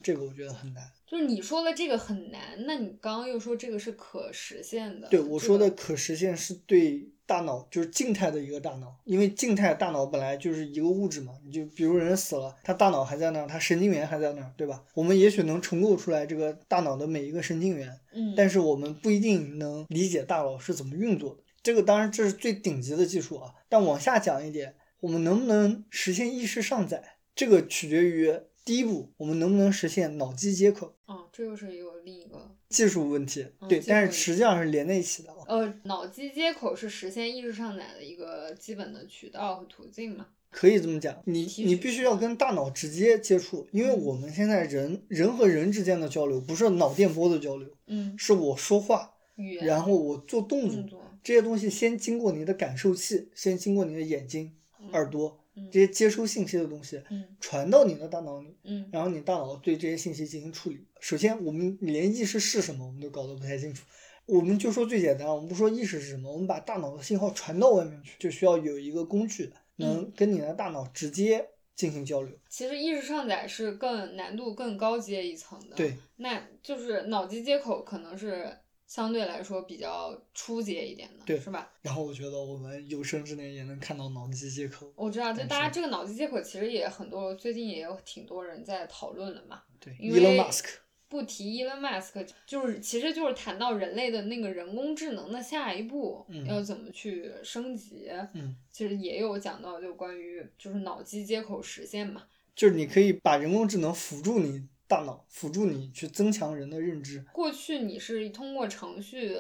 [0.08, 0.90] 这个我觉得很难。
[1.06, 5.10] 就是你说的这个很难，那你刚刚又说这个是可实现的。
[5.10, 14.82] 对我说的可实现是对大脑，就是静态的一个大脑，因为静态大脑本来就是一个物质嘛，你就比如人死了，他大脑还在那儿，他神经元还在那儿，对吧？
[14.94, 21.44] 我们也许能重构出来这个大脑的每一个神经元，嗯，但是我们不一定能理解大脑是怎么运作的。
[21.62, 28.34] 这个当然这是最顶级的技术啊，但往下讲一点，我们能不能实现意识上载，这个取决于
[28.68, 30.94] 第一步，我们能不能实现脑机接口。
[31.06, 35.38] 哦，这又是有另一个技术问题，对，但是实际上是连在一起的啊。
[35.48, 40.28] 呃，脑机接口是实现意识上载的一个基本的渠道和途径嘛？
[40.50, 49.14] 可以这么讲，你你必须要跟大脑直接接触，因为嗯我们现在人人和人之间的交流不是脑电波的交流，嗯，是我说话，
[49.62, 60.86] 然后我做动作，动作，这些东西先经过你的感受器，先经过你的眼睛、嗯耳朵嗯这些接收信息的东西，嗯传到你的大脑里，嗯然后你大脑对这些信息进行处理。
[61.00, 63.86] 首先，我们连意识是什么我们都搞得不太清楚。
[64.26, 72.38] 我们就说最简单，我们不说意识是什么，我们把大脑的信号传到外面去，就需要有一个工具能跟你的大脑直接进行交流。
[72.50, 75.78] 其实意识上载是更难度更高阶一层的。
[75.78, 78.52] 对，那就是脑机接口可能是
[78.88, 81.72] 相对来说比较初阶一点的，对是吧？
[81.82, 84.92] 然后我觉得我们有生之年也能看到脑机接口。
[84.96, 89.62] 我知道，就大家这个脑机接口其实也很多，最近也有挺多人在讨论了嘛。
[89.80, 90.66] 对因为，Elon Musk，
[91.10, 98.10] 不提 Elon Musk，就是其实就是谈到人类的那个人工智能的下一步嗯要怎么去升级。
[98.34, 102.24] 嗯，其实也有讲到就关于就是脑机接口实现嘛。
[102.56, 107.26] 就是你可以把人工智能辅助你大脑，辅助你去增强人的认知。
[107.34, 109.36] 过去你是通过程序，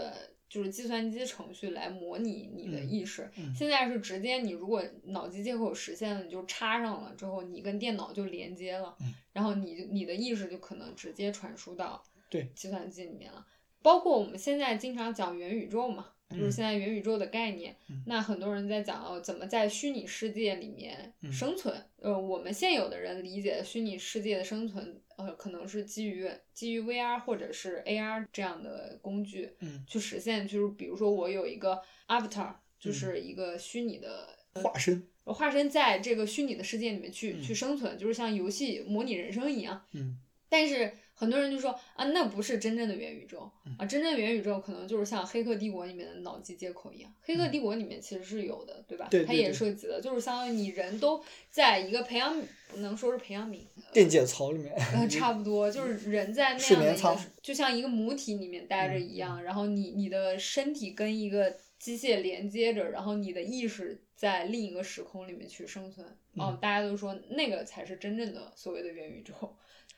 [0.50, 13.46] 就是计算机程序来模拟你的嗯意识，嗯现在是直接你如果脑机接口实现了，你就插上了之后，你跟电脑就连接了，嗯然后你你的意识就可能直接传输到对计算机里面了。
[13.82, 21.76] 包括我们现在经常讲元宇宙嘛，就是嗯现在元宇宙的概念，嗯那很多人在讲哦，怎么在虚拟世界里面嗯生存。
[21.98, 30.47] 呃，我们现有的人理解虚拟世界的生存，呃，可能是基于基于 VR 或者是 AR 这样的工具嗯，去实现。
[30.47, 35.08] 就是比如说我有一个 avatar，就嗯是一个虚拟的化身。
[35.25, 39.84] 化身在这个虚拟的世界里面去、嗯去生存，就是像游戏模拟人生一样。
[39.91, 40.17] 嗯
[40.50, 49.08] 但是很多人就说啊，那不是真正的元宇宙嗯啊，真正的元宇宙可能就是像《黑客帝国》里面的脑机接口一样，《黑客帝国》里面其实是有的，对吧？
[49.26, 54.72] 它也涉及了，就是相当于你人都在一个培养，不能说是培养皿，电解槽里面。
[54.94, 66.06] 呃，差不多，就是人在那样的一个就像一个母体里面待着嗯一样，然后你你的身体跟一个机械连接着，然后你的意识在另一个时空里面去生存。
[66.36, 69.34] 哦嗯，大家都说那个才是真正的所谓的元宇宙。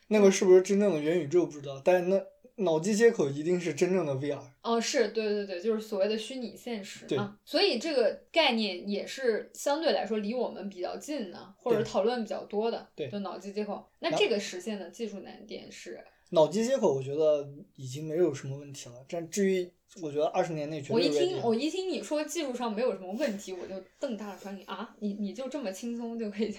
[0.10, 2.22] 那个是不是真正的元宇宙不知道，但是那
[2.64, 4.42] 脑机接口一定是真正的 VR。
[4.62, 13.88] 哦，是对对对，就是所谓的虚拟现实对啊，所以这个概念也是相对来说离我们比较近的，或者讨论比较多的，对就脑机接口。
[14.00, 26.54] 那这个实现的技术难点是，脑机接口我觉得已经没有什么问题了，但至于我觉得二十年内绝对我一听我一听你说技术上没有什么问题，我就瞪大了双眼啊，你你就这么轻松就可以？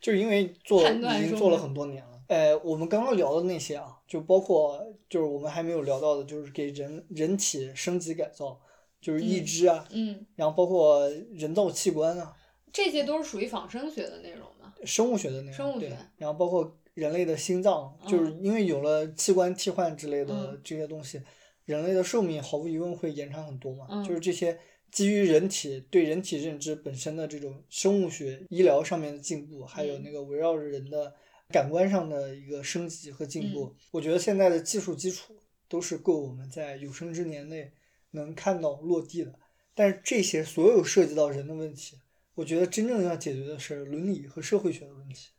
[0.00, 2.19] 就是因为做判断说已经做了很多年了。
[2.30, 8.56] 呃，我们刚刚聊的那些啊，就包括就是我们还没有聊到的，就是给人人体升级改造，
[9.00, 12.36] 就是义嗯肢啊，嗯，然后包括人造器官啊，
[12.72, 14.72] 这些都是属于仿生学的内容嘛？
[14.84, 21.20] 生物学的那对生物学，然后包括人类的心脏，就是因为有了器官替换之类的嗯这些东西，
[21.64, 23.88] 人类的寿命毫无疑问会延长很多嘛。
[23.90, 24.56] 嗯就是这些
[24.92, 31.12] 基于人体对人体认知本身的这种生物学、医疗上面的进步，还有嗯那个围绕着人的
[31.50, 35.34] 感官上的一个升级和进步，嗯我觉得现在的技术基础
[35.68, 37.72] 都是够我们在有生之年内
[38.12, 39.34] 能看到落地的。
[39.74, 41.98] 但是这些所有涉及到人的问题，
[42.34, 45.30] 我觉得真正要解决的是伦理和社会学的问题。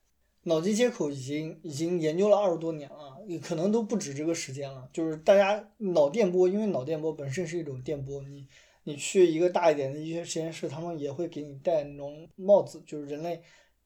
[0.44, 4.90] 脑机接口已经已经研究了二十多年了，也可能都不止这个时间了。
[4.92, 8.48] 就是大家脑电波，因为脑电波本身是一种电波，你
[8.84, 13.40] 你去一个大一点的医学实验室，他们也会给你戴那种帽子，就是人类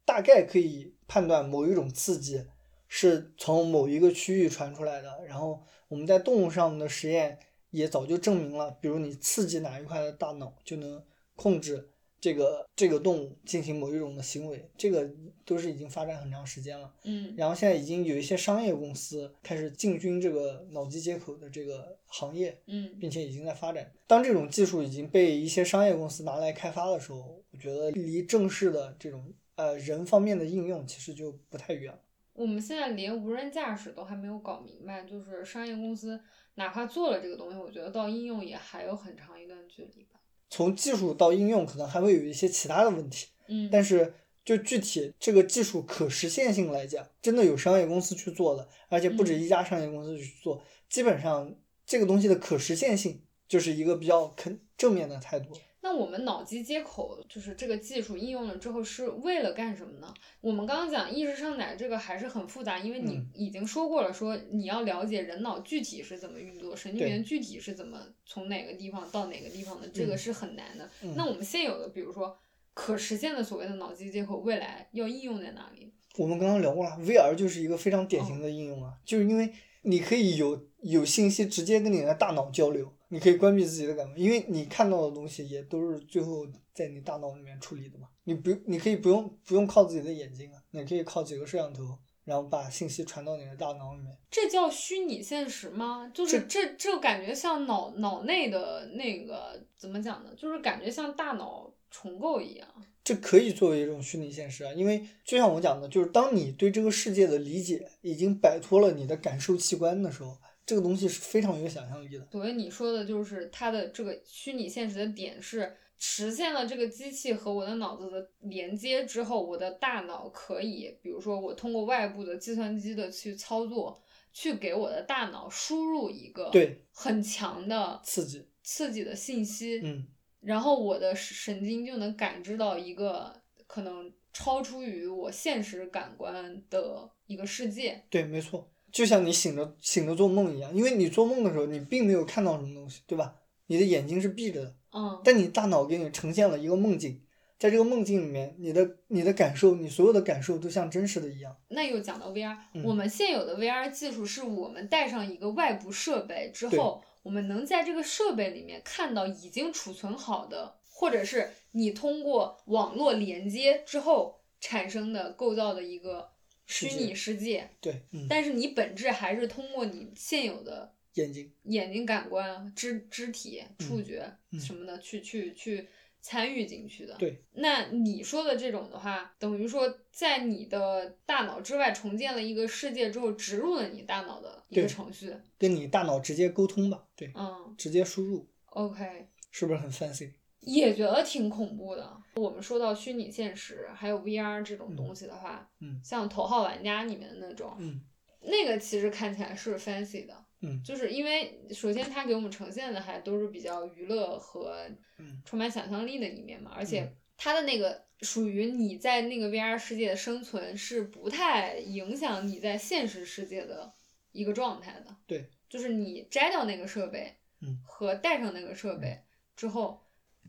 [0.05, 2.45] 大概可以判断某一种刺激
[2.87, 5.23] 是从某一个区域传出来的。
[5.25, 7.37] 然后我们在动物上的实验
[7.71, 11.03] 也早就证明了，比如你刺激哪一块的大脑，就能
[11.35, 11.89] 控制
[12.21, 15.07] 这个这个动物进行某一种的行为，这个
[15.45, 16.91] 都是已经发展很长时间了。
[17.03, 23.91] 嗯然后现在已经有一些商业公司开始进军这个脑机接口的这个行业，嗯并且已经在发展。
[24.07, 31.99] 当这种技术已经被一些商业公司拿来开发的时候，我觉得离正式的这种呃人方面的应用其实就不太远了。
[32.33, 36.19] 我们现在连无人驾驶都还没有搞明白，就是商业公司
[36.55, 40.19] 哪怕做了这个东西，我觉得到应用也还有很长一段距离吧。
[40.49, 43.27] 从技术到应用，可能还会有一些其他的问题。
[43.47, 44.13] 嗯，但是
[44.43, 55.55] 就具体这个技术可实现性来讲，真的有商业公司去做的，而且不止嗯一家商业公司去做，基本上这个东西的可实现性就是一个比较肯正面的态度。
[55.85, 60.11] 那我们脑机接口就是这个技术应用了之后是为了干什么呢？
[60.41, 70.89] 我们刚刚讲意识上载这个还是很复杂，因为你嗯已经说过了，说你要了解人脑具体是怎么运作，神经元具体是怎么从哪个地方到哪个地方的，这个嗯是很难的。
[71.03, 72.35] 嗯那我们现有的，比如说
[72.73, 75.93] 可实现的所谓的脑机接口，未来要应用在哪里？
[76.17, 88.10] 我们刚刚聊过了，VR 就是一个非常典型的应用啊，就是因为你可以有有信息直接跟你的大脑交流，你可以关闭自己的感官，因为你看到的东西也都是最后在你大脑里面处理的嘛。
[88.25, 94.12] 你不，你可以不用不用靠自己的眼睛啊，你可以靠几个摄像头，然后把信息传到你的大脑里面。
[94.30, 96.12] 这叫虚拟现实吗？
[96.13, 100.32] 就是这这感觉像脑脑内的那个怎么讲呢？
[100.36, 102.67] 就是感觉像大脑重构一样。
[103.01, 112.28] 这可以作为一种虚拟现实啊，因为就像我讲的，就是当你对这个世界的理解已经摆脱了你的感受器官的时候，这个东西是非常有想象力的。
[112.32, 130.06] 所以你说的就是它的这个虚拟现实的点是实现了这个机器和我的脑子的连接之后，我的大脑可以，比如说我通过外部的计算机的去操作，去给我的大脑输入一个对很强的刺激，刺激的信息，嗯，
[130.41, 138.04] 然后我的神经就能感知到一个可能超出于我现实感官的一个世界。
[138.10, 143.36] 对，没错，就像你醒着醒着做梦一样，因为你做梦的时候，你并没有看到什么东西，对吧？
[143.67, 147.21] 你的眼睛是闭着的，嗯，但你大脑给你呈现了一个梦境，
[147.60, 151.53] 在这个梦境里面，你的你的感受，你所有的感受都像真实的一样。
[151.67, 166.29] 那又讲到 VR，、嗯我们现有的 VR 技术是我们带上一个外部设备之后，我们能在这个设备里面看到已经储存好的，或者是你通过网络连接之后产生的构造的一个
[166.65, 167.69] 虚拟世界。
[167.80, 175.88] 对，嗯，但是你本质还是通过你现有的眼睛，眼睛感官、肢肢体、触觉嗯什么的，去去去
[176.21, 177.15] 参与进去的。
[177.15, 185.36] 对，那你说的这种的话，等于说在你的大脑之外重建了一个世界之后，植入了你大脑的一个程序。
[185.58, 190.32] 跟你大脑直接沟通吧，对，嗯直接输入，，OK，是不是很 fancy？
[190.65, 192.17] 也觉得挺恐怖的。
[192.36, 198.01] 我们说到虚拟现实还有 VR 这种嗯东西的话，嗯像《头号玩家》里面的那种，嗯
[198.41, 200.45] 那个其实看起来是 fancy 的。
[200.62, 204.88] 嗯就是因为首先它给我们呈现的还都是比较娱乐和
[205.19, 213.93] 嗯充满想象力的一面嘛，而且嗯它的那个属于你在那个 VR 世界的生存是不太影响你在现实世界的
[214.32, 215.15] 一个状态的。
[215.28, 219.19] 对，就是你摘掉那个设备，嗯，和带上那个设备
[219.56, 220.01] 之后，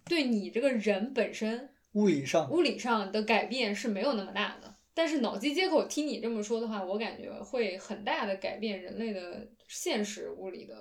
[0.09, 4.75] 对你这个人本身物理上，物理上的改变是没有那么大的。
[4.95, 10.75] 但是脑机接口听你这么说的话，我感觉会很大的改变人类的现实物理的。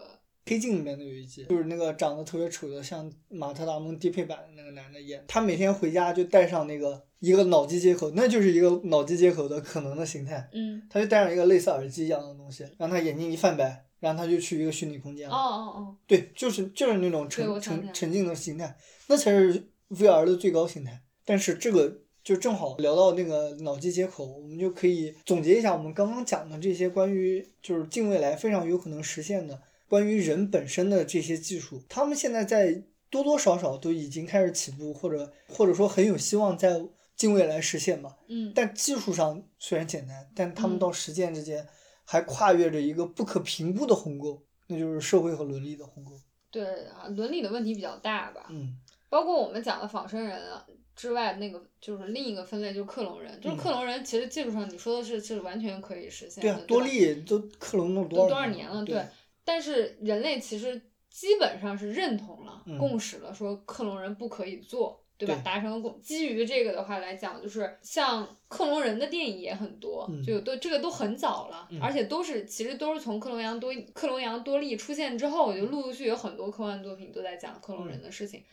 [0.48, 15.38] 黑镜里面的有一集，就是那个长得特别丑的，像马特·达蒙低配版的那个男的演，他每天回家就带上那个一个脑机接口，那就是一个脑机接口的可能的形态，嗯，他就戴上一个类似耳机一样的东西，让他眼睛一泛白，然后他就去一个虚拟空间哦了。
[15.38, 21.02] 哦哦，对，就是就是那种沉沉沉浸的形态，那才是 VR 的最高形态。
[21.24, 36.84] 但是这个就正好聊到那个脑机接口，我们就可以总结一下我们刚刚讲的这些关于就是近未来非常有可能实现的关于人本身的这些技术，他们现在在多多少少都已经开始起步，或者或者说很有希望在
[37.16, 38.18] 近未来实现吧。
[38.28, 41.66] 嗯，但技术上虽然简单，但他们嗯到实践之间
[42.04, 46.12] 还跨越着一个不可评估的鸿沟，那就是社会和伦理的鸿沟。
[46.52, 48.48] 对啊，伦理的问题比较大吧。
[48.50, 48.78] 嗯。
[49.16, 53.40] 包括我们讲的仿生人啊之外，那个就是另一个分类，就是克隆人。
[53.40, 56.54] 就是嗯克隆人，其实技术上你说的是是完全可以实现的。
[56.54, 58.84] 对啊，多利都克隆了都多多少年了？
[58.84, 59.06] 对对，
[59.46, 65.02] 但是人类其实基本上是认同了、嗯共识了，说克隆人不可以做。
[65.18, 65.42] 对吧？
[65.46, 65.98] 达成了共。
[66.02, 78.44] 基于这个的话来讲，就是像克隆人的电影也很多，嗯就都这个都很早了，嗯而且都是其实都是从克隆羊多克隆羊多利出现之后，就陆陆续续有很多科幻作品都在讲克隆人的事情。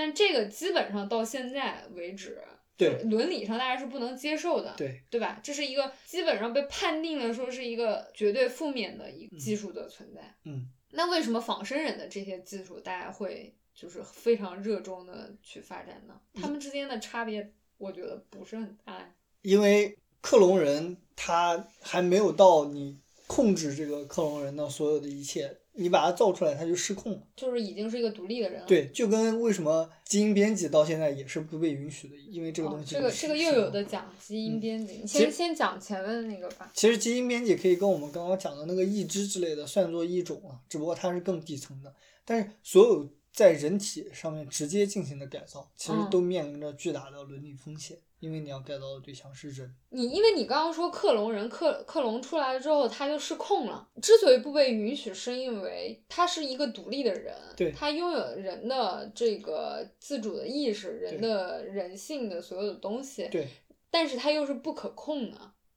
[0.00, 2.42] 嗯但这个基本上到现在为止，
[2.78, 5.38] 对伦理上大家是不能接受的，对对吧？
[5.42, 10.34] 这是一个基本上被判定了说是一个绝对负面的一个技术的存在。
[10.44, 16.18] 嗯，那为什么仿生人的这些技术大家会就是非常热衷的去发展呢？
[16.32, 19.14] 他们之间的差别，我觉得不是很大呀。
[19.42, 27.22] 因为克隆人他还没有到你控制这个克隆人的所有的一切，你把它造出来，它就失控了。
[27.36, 28.66] 就是已经是一个独立的人了。
[28.66, 33.80] 对，就跟为什么基因编辑到现在也是不被允许的，因为这个哦东，西、这个这个又有的。
[33.90, 36.70] 讲基因嗯编辑，你其实先先讲前面那个吧。
[36.74, 41.92] 其实基因编辑可以跟我们刚刚讲的那个义肢之类的算作一种啊，只不过它是更底层的。
[42.24, 49.74] 但是所有在人体上面直接进行的改造，其实嗯都面临着巨大的伦理风险，因为你要改造的对象是人。
[49.88, 53.88] 你因为你刚刚说克隆人克克隆出来了之后，他就失控了。
[54.00, 63.48] 之所以不被允许，是因为他是一个独立的人，对他拥有人的这个自主的意识，人的人性的所有的东西，对，
[63.90, 65.36] 但是他又是不可控的。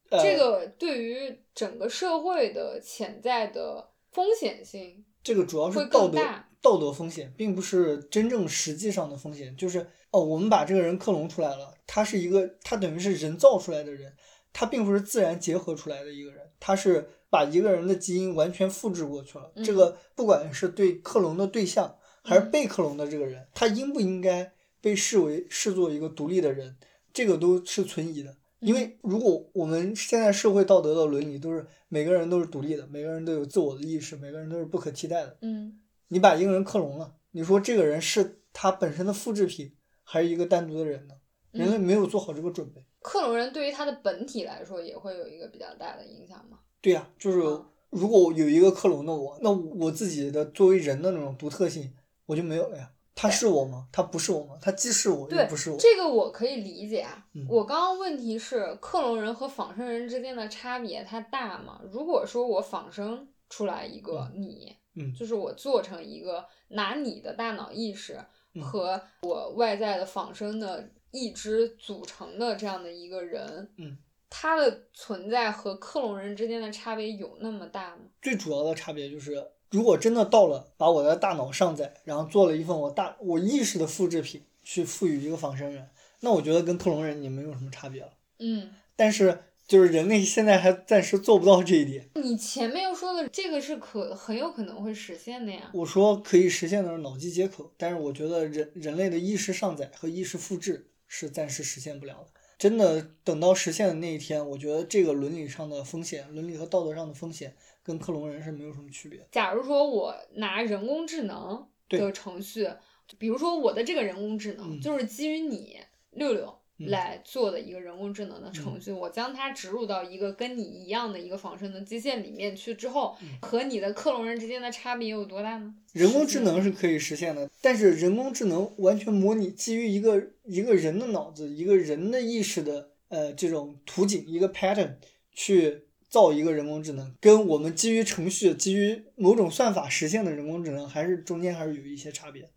[0.09, 9.55] 呃这个对于整个社会的潜在的风险性，这个主要是会道德更大道德风险，并不是真正实际上的风险。
[9.57, 14.13] 就是哦，我们把这个人克隆出来了，他是一个，他等于是人造出来的人，
[14.53, 19.51] 他并不是自然结合出来的一个人，他是把一个人的基因完全复制过去了。
[19.55, 26.77] 嗯这个不管是对克隆的对象，还是嗯被克隆的这个人，他应不应该被视为视作一个独立的人，
[27.11, 28.37] 这个都是存疑的。
[28.59, 35.37] 因为如果我们现在社会道德的伦理都是每个人都是独立的，每个人都有自我的意识，每个人都是不可替代的。
[35.41, 39.73] 嗯，你把一个人克隆了，你说这个人是他本身的复制品，
[40.03, 41.15] 还是一个单独的人呢？
[41.51, 42.83] 人类没有做好这个准备。
[43.01, 46.57] 克隆人对于他的本体来说也会有一个比较大的影响吗。
[46.81, 51.93] 对呀、就是嗯如果有一个克隆的我，那我自己的作为人的那种独特性
[52.25, 52.91] 我就没有了呀。
[53.13, 53.87] 他是我吗？
[53.91, 54.57] 他不是我吗？
[54.59, 55.77] 他既是我又对不是我。
[55.77, 57.23] 这个我可以理解啊。
[57.33, 61.79] 嗯我刚刚问题是克隆人和仿生人之间的差别它大吗？
[61.91, 64.75] 如果说我仿生出来一个你，嗯
[65.17, 68.19] 就是我做成一个拿你的大脑意识
[68.53, 73.97] 嗯和我外在的仿生的意志组成的这样的一个人，嗯，
[74.29, 78.03] 他的存在和克隆人之间的差别有那么大吗？
[78.21, 85.89] 最主要的差别就是，如果真的到了把我的大脑上载，然后做了一份我大我意识的复制品，去赋予一个仿生人，
[86.19, 88.11] 那我觉得跟克隆人也没有什么差别了。
[88.39, 92.09] 嗯，但是就是人类现在还暂时做不到这一点。
[92.15, 95.71] 你前面又说的这个是可很有可能会实现的呀。
[95.73, 102.27] 我说可以实现的是脑机接口，但是我觉得人人类的意识上载和意识复制是暂时实现不了的。
[102.57, 109.27] 真的等到实现的那一天，我觉得这个伦理上的风险，伦理和道德上的风险，跟克隆人是没有什么区别的。
[109.31, 112.69] 假如说我拿人工智能的程序，
[113.17, 115.77] 比如说我的这个人工智能、嗯就是基于你
[116.11, 125.73] 六六嗯来做的一个人工智能的程序，我将它植入到一个跟你一样的一个仿生的机械里面去之后，嗯和你的克隆人之间的差别有多大呢？
[125.93, 134.95] 人工智能是可以实现的，但是人工智能完全模拟基于一个一个人的脑子、一个人的意识的呃这种图景一个 pattern
[135.31, 142.49] 去造一个人工智能，跟我们基于程序、基于某种算法实现的人工智能，还是中间还是有一些差别。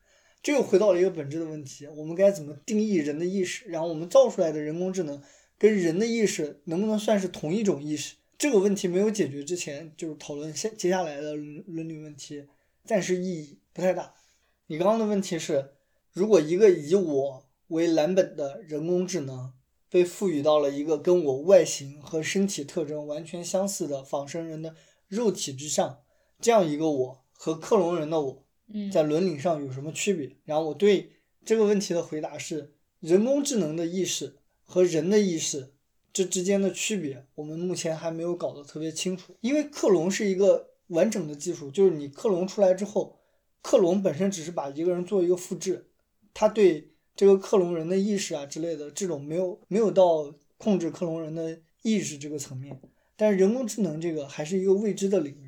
[0.46, 3.64] 这又回到了一个本质的问题：我们该怎么定义人的意识？
[3.68, 5.20] 然后我们造出来的人工智能
[5.58, 8.14] 跟人的意识能不能算是同一种意识？
[8.38, 12.44] 这个问题没有解决之前，就是讨论下接下来的伦理问题，
[12.84, 14.14] 暂时意义不太大。
[14.68, 15.72] 你刚刚的问题是，
[16.12, 19.52] 如果一个以我为蓝本的人工智能
[19.90, 24.76] 被赋予到了一个跟我外形和身体特征完全相似的仿生人的
[25.08, 26.02] 肉体之上，
[26.40, 28.45] 这样一个我和克隆人的我
[28.92, 30.36] 在伦理上有什么区别？
[30.44, 31.12] 然后我对
[31.44, 35.72] 这个问题的回答是：人工智能的意识和人的意识
[36.12, 39.36] 这之间的区别，我们目前还没有搞得特别清楚。
[39.40, 43.20] 因为克隆是一个完整的技术，就是你克隆出来之后，
[43.62, 45.86] 克隆本身只是把一个人做一个复制，
[46.34, 52.80] 他对这个克隆人的意识啊之类的这种没有没有到控制克隆人的意识这个层面。
[53.14, 55.45] 但是人工智能这个还是一个未知的领域。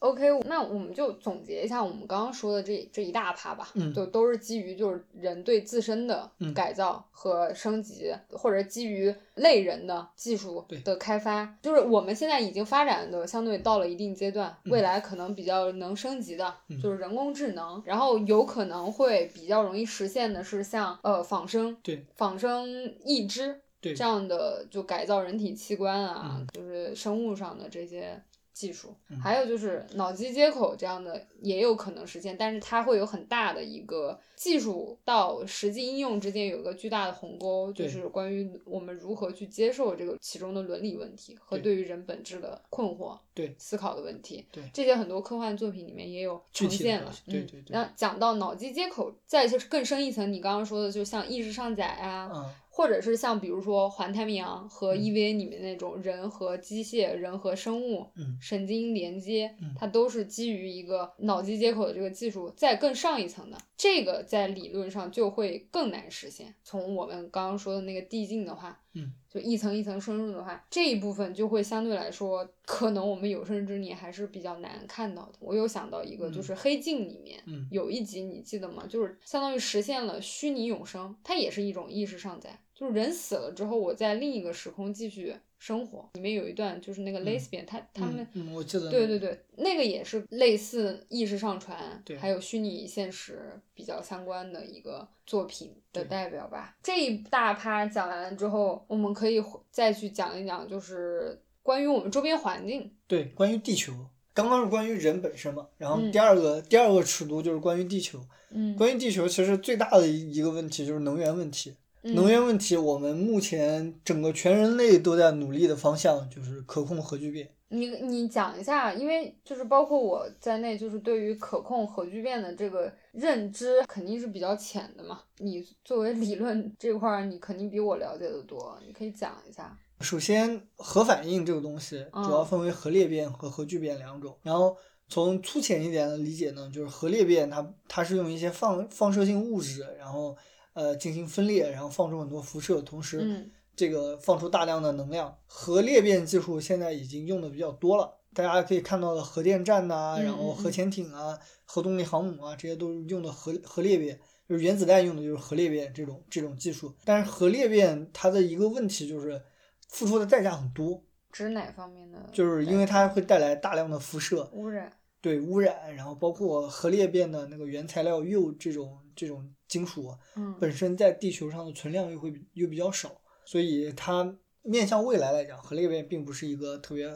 [0.00, 22.06] OK，那我们就总结一下我们刚刚说的这这一大趴吧，嗯就都是基于就是人对自身的嗯改造和升级，或者基于类人的技术的开发，就是我们现在已经发展的相对到了一定阶段，嗯未来可能比较能升级的、嗯就是人工智能，然后有可能会比较容易实现的是像呃仿生、对。
[22.14, 22.68] 仿生
[23.04, 23.94] 义肢对。
[23.94, 28.22] 这样的就改造人体器官啊，嗯就是生物上的这些
[28.52, 29.18] 技术，嗯。
[29.20, 41.68] 还有就是脑机接口这样的也有可能实现，但是它会有很大的一个技术到实际应用之间有一个巨大的鸿沟，就是关于我们如何去接受这个其中的伦理问题和对。
[41.68, 43.54] 对于人本质的困惑、对。
[43.58, 44.46] 思考的问题。
[44.50, 44.64] 对。
[44.72, 47.12] 这些很多科幻作品里面也有呈现了。
[47.26, 47.60] 对嗯对。
[47.60, 47.64] 对。
[47.68, 66.54] 那讲到脑机接口，再就是更深一层，你刚刚说的，就像意识上载啊，嗯或者是像比如说环太平洋和嗯 EVA 里面那种人和机械、人和生物、嗯神经连接嗯，它都是基于一个脑机接口的这个技术再更上一层的，这个在理论上就会更难实现。
[66.62, 75.32] 从我们刚刚说的那个递进的话，嗯，就一层一层深入的话，这一部分就会相对来说，可能我们有生之年还是比较难看到的。
[75.40, 77.42] 我又想到一个，就嗯是《黑镜》里面。
[77.46, 78.84] 嗯有一集你记得吗？
[78.88, 86.08] 就是相当于实现了虚拟永生，它也是一种意识上载，就是人死了之后，我在另一个时空继续生活。
[86.14, 88.24] 里面有一段就是那个 lesbian，、他他们。
[88.54, 96.76] 我记得对对对，那个也是类似意识上传对，还有虚拟现实比较相关的一个作品的代表吧。
[96.80, 102.94] 这一大趴讲完了之后，我们可以再去讲一讲，就是关于我们周边环境。
[103.08, 103.92] 对，关于地球，
[104.32, 108.20] 刚刚是关于人本身嘛，然后嗯第二个、第二个尺度就是关于地球。
[108.50, 111.74] 嗯，关于地球，其实最大的一个问题就是能源问题。
[112.02, 117.50] 能源问题，我们目前整个全人类都在努力的方向就是可控核聚变。
[117.70, 125.20] 你你讲一下，因为就是包括我在内，就是对于可控核聚变的这个认知肯定是比较浅的嘛。
[125.36, 129.76] 你作为理论这块儿，你肯定比我了解的多，你可以讲一下。
[130.00, 134.34] 首先，核反应这个东西主要嗯分为核裂变和核聚变两种。
[134.42, 134.74] 然后
[135.08, 140.34] 从粗浅一点的理解呢，就是核裂变它它是用一些放放射性物质，然后
[140.78, 145.36] 呃进行分裂，然后放出很多辐射，同时嗯这个放出大量的能量。
[145.46, 156.94] 核裂变技术现在已经用的比较多了，大家可以看到的核电站呐、嗯然后核潜艇啊、核动力航母啊，这些都是用的核核裂变，就是原子弹用的就是核裂变这种这种技术。
[157.04, 159.42] 但是核裂变它的一个问题就是
[159.88, 161.02] 付出的代价很多，
[161.32, 162.18] 指哪方面的？
[162.32, 164.92] 就是因为它会带来大量的辐射，污染。
[165.28, 177.14] 对污染，然后包括核裂变的那个原材料铀这种这种金属，嗯，本身在地球上的存量又会又比较少，所以它面向未来来讲，核裂变并不是一个特别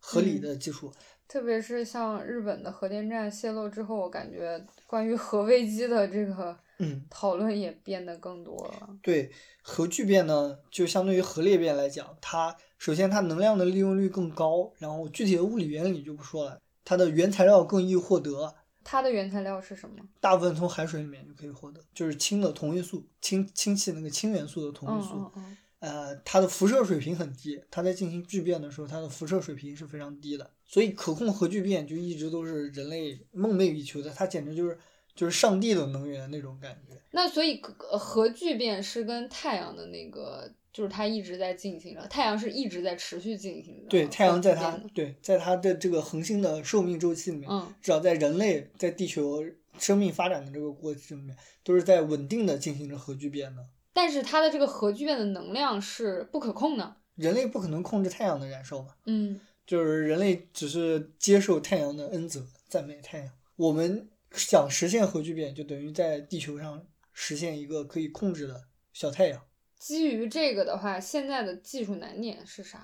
[0.00, 0.92] 合理的技术。
[1.28, 8.88] 特别是像日本的核电站泄露之后，我感觉关于核危机的这个嗯，讨论也变得更多了。
[9.00, 9.30] 对，
[9.62, 18.54] 核聚变呢，就相对于核裂变来讲，它首先它能量的利用率更高，然后具体的物理原理就不说了，它的原材料更易获得，
[18.84, 19.96] 它的原材料是什么？
[20.20, 25.14] 大部分从海水里面就可以获得，就是氢的同位素，氢氢气那个氢元素的同嗯位素。
[25.14, 25.56] 嗯嗯。
[25.80, 34.78] 呃，它的辐射水平很低，它在进行聚变的时候，它的辐射水平是非常低的，所以可控核聚变就一直都是人类梦寐以求的，它简直就是
[35.16, 37.02] 就是上帝的能源那种感觉。
[37.10, 37.60] 那所以
[37.90, 43.88] 呃核聚变是跟太阳的那个，就是它一直在进行着，太阳是一直在持续进行着。
[43.88, 49.44] 对，太阳在它对在它的这个恒星的寿命周期里面，嗯至少在人类在地球
[49.78, 53.62] 生命发展的这个过程里面，都是在稳定的进行着核聚变的。
[53.92, 56.96] 但是它的这个核聚变的能量是不可控的。
[57.16, 63.30] 人类不可能控制太阳的燃烧嘛，嗯就是人类只是接受太阳的恩泽，赞美太阳。
[63.56, 68.64] 我们想实现核聚变，就等于在地球上实现一个可以控制的
[68.94, 69.42] 小太阳。
[69.82, 72.80] 基于这个的话，现在的技术难点是啥？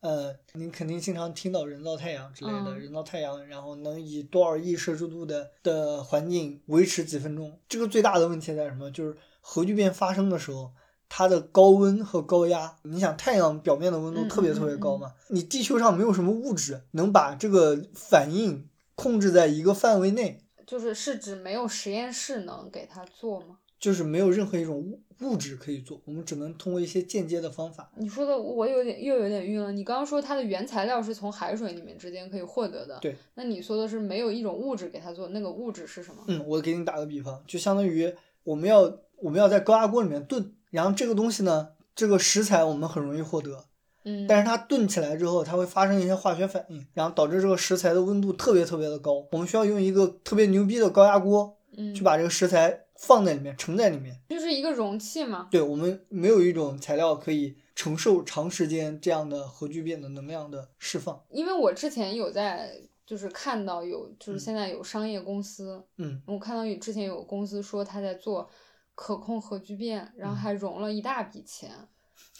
[0.00, 7.60] 呃，您肯定经常听到人造太阳之类的，嗯人造太阳，然后能以多少亿摄氏度的的环境维持几分钟。
[7.68, 8.90] 这个最大的问题在什么？
[8.90, 10.72] 就是核聚变发生的时候，
[11.08, 12.78] 它的高温和高压。
[12.82, 23.58] 你想，太阳表面的温度嗯特别特别高嘛，你地球上没有什么物质能把这个反应控制在一个范围内，就是是指没有实验室能给它做吗？
[23.80, 27.90] 就是没有任何一种物物质可以做，我们只能通过一些间接的方法。
[27.96, 29.72] 你说的我有点又有点晕了。
[29.72, 33.16] 你刚刚说它的原材料是从海水里面之间可以获得的，对。
[33.34, 36.22] 那你说的是没有一种物质给它做，那个物质是什么？
[36.28, 38.12] 嗯，我给你打个比方，就相当于
[38.44, 43.64] 我们要我们要在高压锅里面炖，然后这个东西呢，这个食材我们很容易获得，
[44.04, 49.26] 嗯，但是它炖起来之后，它会发生一些化学反应，然后导致这个食材的温度特别特别的高。
[49.32, 54.14] 我们需要用一个特别牛逼的高压锅嗯，去把这个食材放在里面，盛在里面。
[54.28, 55.48] 就是一个容器嘛。
[55.50, 61.24] 对我们没有一种材料可以承受长时间这样的核聚变的能量的释放。
[61.30, 68.48] 因为我之前有在就是看到有就是嗯现在有商业公司，嗯我看到有之前有公司说他在做
[68.94, 71.72] 可控核聚变，然后嗯还融了一大笔钱，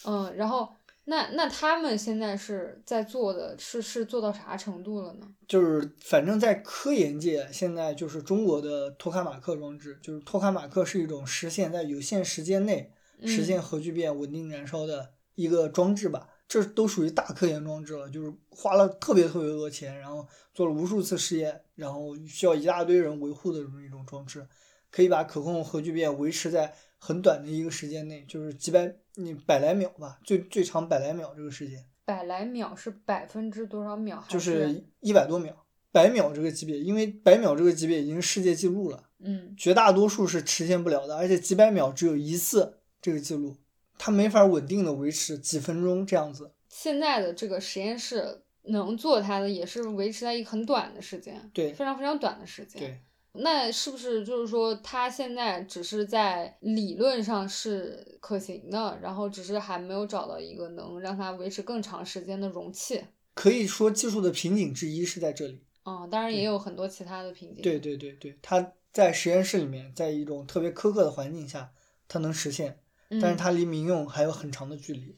[0.05, 0.69] 嗯，然后
[1.11, 5.27] 那那他们现在是在做的是是做到啥程度了呢？
[5.49, 12.93] 就是反正在科研界，现在就是中国的托卡马克装置，就是托卡马克是一种实现在有限时间内
[13.25, 16.29] 实嗯现核聚变稳定燃烧的一个装置吧。
[16.47, 24.47] 这都属于大科研装置了，就是花了特别特别多钱，然后做了无数次试验，然后需要一大堆人维护的这么一种装置，
[24.93, 31.85] 可以把可控核聚变维持在很短的一个时间内，就是几百你百来秒吧，最最长百来秒这个时间。
[32.05, 34.23] 百来秒是百分之多少秒？
[34.29, 43.57] 就是一百多秒，百秒这个级别，因为百秒这个级别已经是世界纪录了，嗯绝大多数是实现不了的，而且几百秒只有一次这个记录，
[43.97, 46.53] 它没法稳定的维持几分钟这样子。
[46.69, 52.81] 现在的这个实验室能做它的也是维持在一个很短的时间，对非常非常短的时间。
[52.81, 53.01] 对，
[53.33, 63.03] 那是不是就是说，它现在只是在理论上是可行的，然后只是还没有找到一个能让它维持更长时间的容器？
[63.35, 65.63] 可以说技术的瓶颈之一是在这里。
[65.85, 67.63] 嗯，当然也有很多其他的瓶颈。
[67.63, 71.73] 对对对对，它在实验室里面，在一种特别苛刻的环境下，
[72.09, 75.17] 它能实现，嗯，但是它离民用还有很长的距离。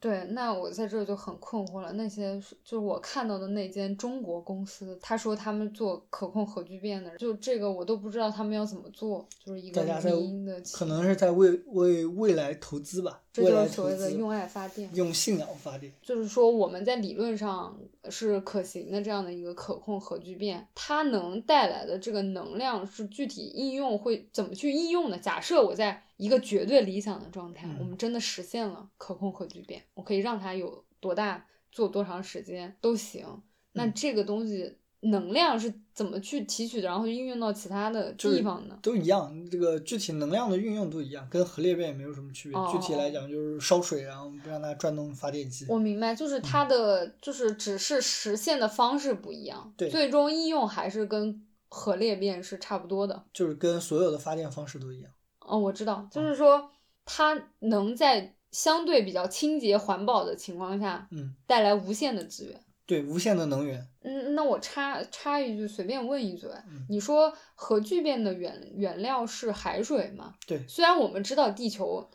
[0.00, 1.92] 对，那我在这儿就很困惑了。
[1.92, 14.90] 那些是就是我看到的那间中国公司，他说他们做可控核聚变的，就这个我都不知道他们要怎么做，就是一个民营的，可能是在为为未来投资吧，这就是所谓的用爱发电。
[14.94, 15.92] 用信仰发电。
[16.02, 17.78] 就是说我们在理论上
[18.08, 25.18] 是可行的这样的一个可控核聚变，它能带来的这个能量是具体应用会怎么去应用呢？
[25.18, 33.26] 假设我在一个绝对理想的状态，嗯我们真的实现了可控核聚变，我可以让它有多大做多长时间都行。
[33.72, 38.78] 那嗯这个东西能量是怎么去提取的，然后应用到其他的地方呢？
[38.80, 42.58] 都一样，这个具体能量的运用都一样，跟核裂变也没有什么区别。
[42.72, 45.66] 具体来讲就是烧水，然后让它转动发电机。
[45.68, 53.24] 我明白，就是它的就是只是实现的方式不一样，对，最终应用还是跟核裂变是差不多的。
[53.32, 55.12] 就是跟所有的发电方式都一样。
[55.46, 56.70] 哦，我知道，就是说
[57.04, 62.60] 它能在相对比较清洁环保的情况下，嗯，带来无限的资源。
[62.86, 63.88] 对，无限的能源。
[64.02, 66.50] 嗯，那我插插一句，随便问一嘴，
[66.90, 70.34] 你说核聚变的原原料是海水吗？
[70.46, 70.62] 对。
[70.68, 72.08] 虽然我们知道地球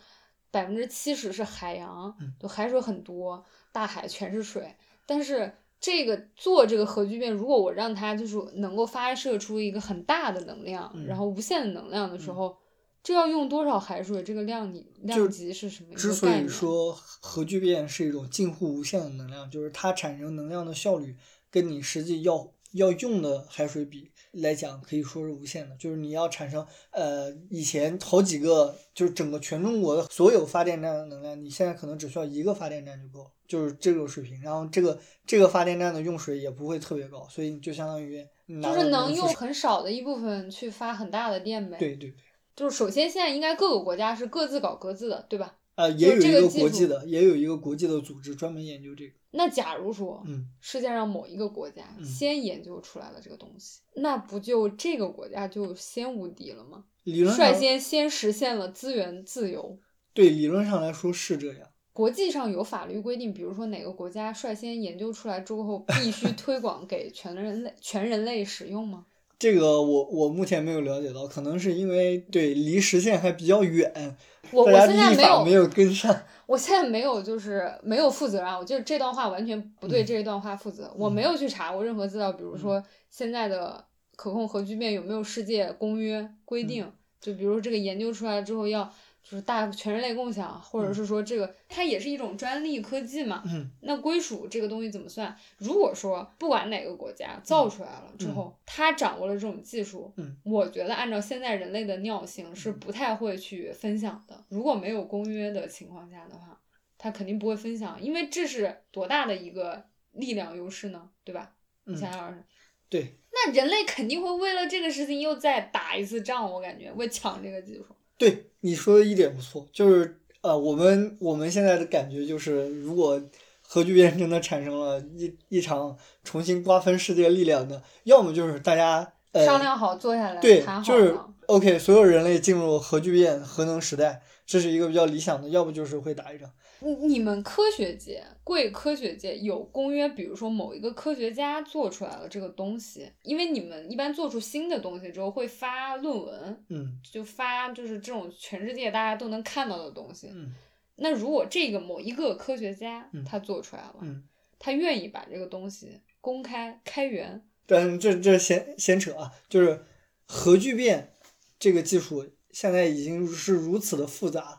[0.51, 4.75] 百分之七十是海洋，就海水很多，大海全是水，
[5.07, 12.55] 但是这个做这个核聚变，如果我让它就是能够发射出一个很大的能量，然后无限的能量的时候。
[13.01, 14.21] 这要用多少海水？
[14.21, 15.95] 这个量你量级是什么？
[15.95, 21.15] 之所以说核聚变是一种近乎无限的能量，就是它产生能量的效率
[21.49, 25.75] 跟你实际要要用的海水比来讲，可以说是无限的。
[25.77, 34.39] 就是你要产生呃以前好几个，就是整个全中国的所有发电站的能量，你现在可能只需要一个发电站就够，就是这个水平。
[34.41, 38.23] 然后这个这个发电站的用水也不会特别高，所以你就相当于
[38.61, 41.77] 就是能用很少的一部分去发很大的电呗。
[41.79, 42.19] 对对对。
[42.60, 45.55] 就是首先，现在应该各个国家是各自搞各自的，对吧？
[45.76, 49.14] 呃，也有一个国际的，也有一个国际的组织专门研究这个。
[49.32, 56.84] 那假如说，嗯，世界上某一个国家先研究出来了这个东西，那不就这个国家就先无敌了吗？
[57.05, 59.80] 理论上，率先先实现了资源自由。
[60.14, 61.70] 对，理论上来说是这样。
[61.93, 69.05] 国际上有法律规定，比如说哪个国家率先研究出来之后，必须推广给全人类全人类使用吗？
[69.39, 74.17] 这个我我目前没有了解到，可能是因为对离实现还比较远，
[74.51, 76.13] 我我现在没有没有跟上。
[76.45, 83.85] 我现在没有就是没有负责啊，我就这段话完全不对这一段话负责，我没有去查过任何资料，比如说现在的
[84.15, 88.91] 可控核聚变有没有世界公约规定，就比如这个研究出来之后要。
[89.24, 93.43] 就是大全人类共享，或者是说这个它也是一种专利科技嘛？
[93.82, 95.36] 那归属这个东西怎么算？
[95.57, 100.13] 如果说不管哪个国家造出来了之后，他掌握了这种技术，
[100.43, 104.43] 我觉得按照现在人类的尿性是不太会去分享的。
[104.49, 106.59] 如果没有公约的情况下的话，
[106.97, 111.09] 他肯定不会分享，因为这是多大的一个力量优势呢？
[111.24, 111.53] 对吧？
[111.86, 112.43] 你想想，
[112.89, 117.86] 对，那人类肯定会为了这个事情又再打一次仗，我感觉为抢这个技术。
[118.20, 123.20] 对你说的一点不错，就是呃，我们我们现在的感觉就是，如果
[123.61, 131.17] 核聚变真的产生了一一场重新瓜分世界力量的，要么就是大家呃商量好坐下来对，就是
[131.47, 136.51] OK，所有人类进入核聚变核能时代，这是一个比较理想的，要不就是会打一仗。
[136.82, 150.30] 你你们科学界贵科学界有公约，比如说某一个科学家做出来了这个东西，因为你们一般做出新的东西之后会发论文，嗯，就发就是这种全世界大家都能看到的东西。
[150.34, 150.53] 嗯，
[150.95, 154.23] 那如果这个某一个科学家他做出来了，嗯，
[154.57, 159.84] 他愿意把这个东西公开开源，但这这闲闲扯啊，就是
[160.25, 161.13] 核聚变
[161.59, 164.59] 这个技术现在已经是如此的复杂。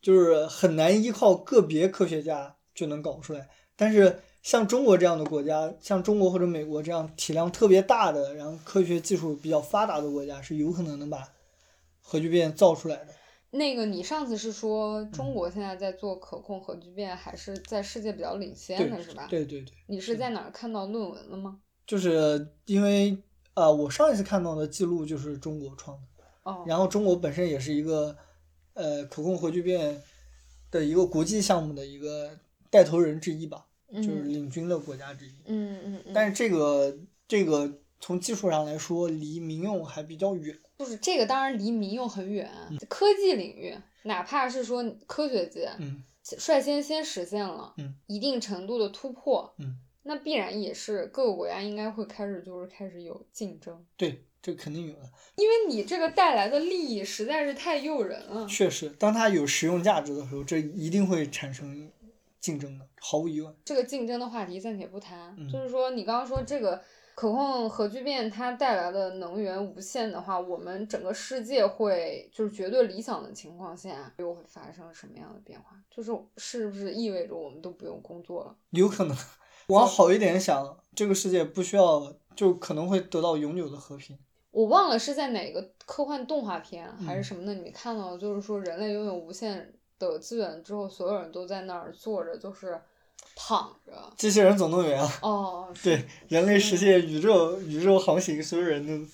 [0.00, 11.28] 就是很难依靠个别科学家就能搞出来，但是像中国这样的国家，像中国或者美国这样体量特别大的，然后科学技术比较发达的国家，是有可能能把
[12.00, 13.08] 核聚变造出来的。
[13.50, 19.26] 那个，你上次是说中国现在在做可控核聚变，还是在世界比较领先的是吧？
[19.28, 19.74] 对对对。
[19.88, 21.58] 你是在哪儿看到论文了吗？
[21.86, 23.18] 就是因为
[23.52, 26.24] 呃，我上一次看到的记录就是中国创的。
[26.44, 26.64] 哦。
[26.66, 28.16] 然后中国本身也是一个。
[28.80, 30.02] 呃，可控核聚变
[30.70, 32.30] 的一个国际项目的一个
[32.70, 35.34] 带头人之一吧，就是领军的国家之一。
[35.44, 37.70] 嗯嗯但是这个这个
[38.00, 40.58] 从技术上来说，离民用还比较远。
[40.78, 42.50] 就是这个当然离民用很远，
[42.88, 45.70] 科技领域，哪怕是说科学界，
[46.38, 47.74] 率先先实现了
[48.06, 49.54] 一定程度的突破，
[50.04, 53.84] 那必然也是各个国家应该会开始就是开始有竞争。
[53.98, 54.24] 对。
[54.42, 58.46] 这肯定有的，因为你这个带来的利益实在是太诱人了。
[58.46, 61.90] 确实，当它有实用价值的时候，这一定会产生
[62.40, 63.54] 竞争的，毫无疑问。
[63.64, 66.80] 这个竞争的话题暂且不谈，就是说你刚刚说这个
[67.14, 75.76] 可控核聚变它带来的能源无限的话，我们整个世界会就是绝对理想的情况下又会发生什么样的变化？
[75.90, 78.56] 就是是不是意味着我们都不用工作了？
[78.70, 79.14] 有可能，
[79.68, 84.18] 往好一点想，这个世界不需要，就可能会得到永久的和平。
[84.50, 92.80] 我忘了是在哪个科幻动画片还是什么的，你没看到，就是说人类拥有无限的资源之后，所有人都在那儿坐着，就是
[93.36, 94.12] 躺着。
[94.16, 99.08] 机器人总动员啊，哦， 对，人类实现宇宙宇宙航行，所有人都，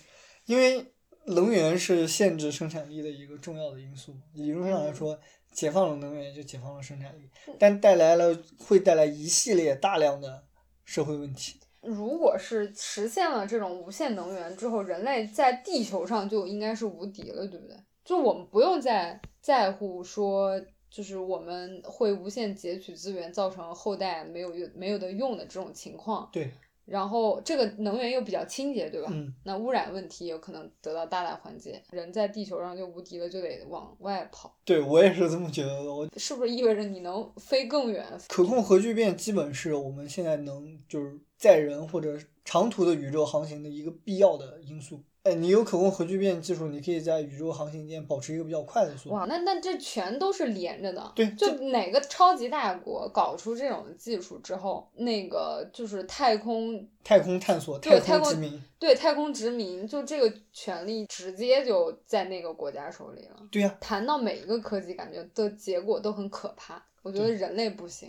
[0.46, 0.92] 因为
[1.26, 4.16] 能源是限制生产力的一个重要的因素。
[4.32, 5.18] 理论上来说，
[5.52, 7.28] 解放了能源就解放了生产力，
[7.58, 10.44] 但带来了会带来一系列大量的
[10.84, 11.60] 社会问题。
[11.86, 17.76] 如果是实现了这种无限能源之后，人类在地球上就应该是无敌了，对不对？
[18.04, 20.60] 就我们不用再在乎说，
[20.90, 26.28] 就是我们会无限截取资源，造成后代没有用没有的用的这种情况。
[26.32, 26.50] 对，
[26.86, 29.08] 然后这个能源又比较清洁，对吧？
[29.12, 31.82] 嗯，那污染问题有可能得到大大缓解。
[31.90, 35.92] 人在地球上就无敌了，就得往外跑，对我也是这么觉得的。
[35.92, 38.06] 我是不是意味着你能飞更远？
[38.28, 45.02] 可控核聚变基本是我们现在能就是载人或者长途的宇宙航行的一个必要的因素。
[45.26, 49.14] 哎，你有可控核聚变技术，你可以在宇宙航行间保持一个比较快的速度。
[49.16, 51.12] 哇，那那这全都是连着的。
[51.16, 63.36] 对就哪个超级大国搞出这种技术之后，那个就是太空太空探索、对太空空殖民，对太空殖民，就这个权利直接就在那个国家手里了。
[63.50, 66.80] 对呀、谈到每一个科技，感觉的结果都很可怕。
[67.02, 68.08] 我觉得人类不行，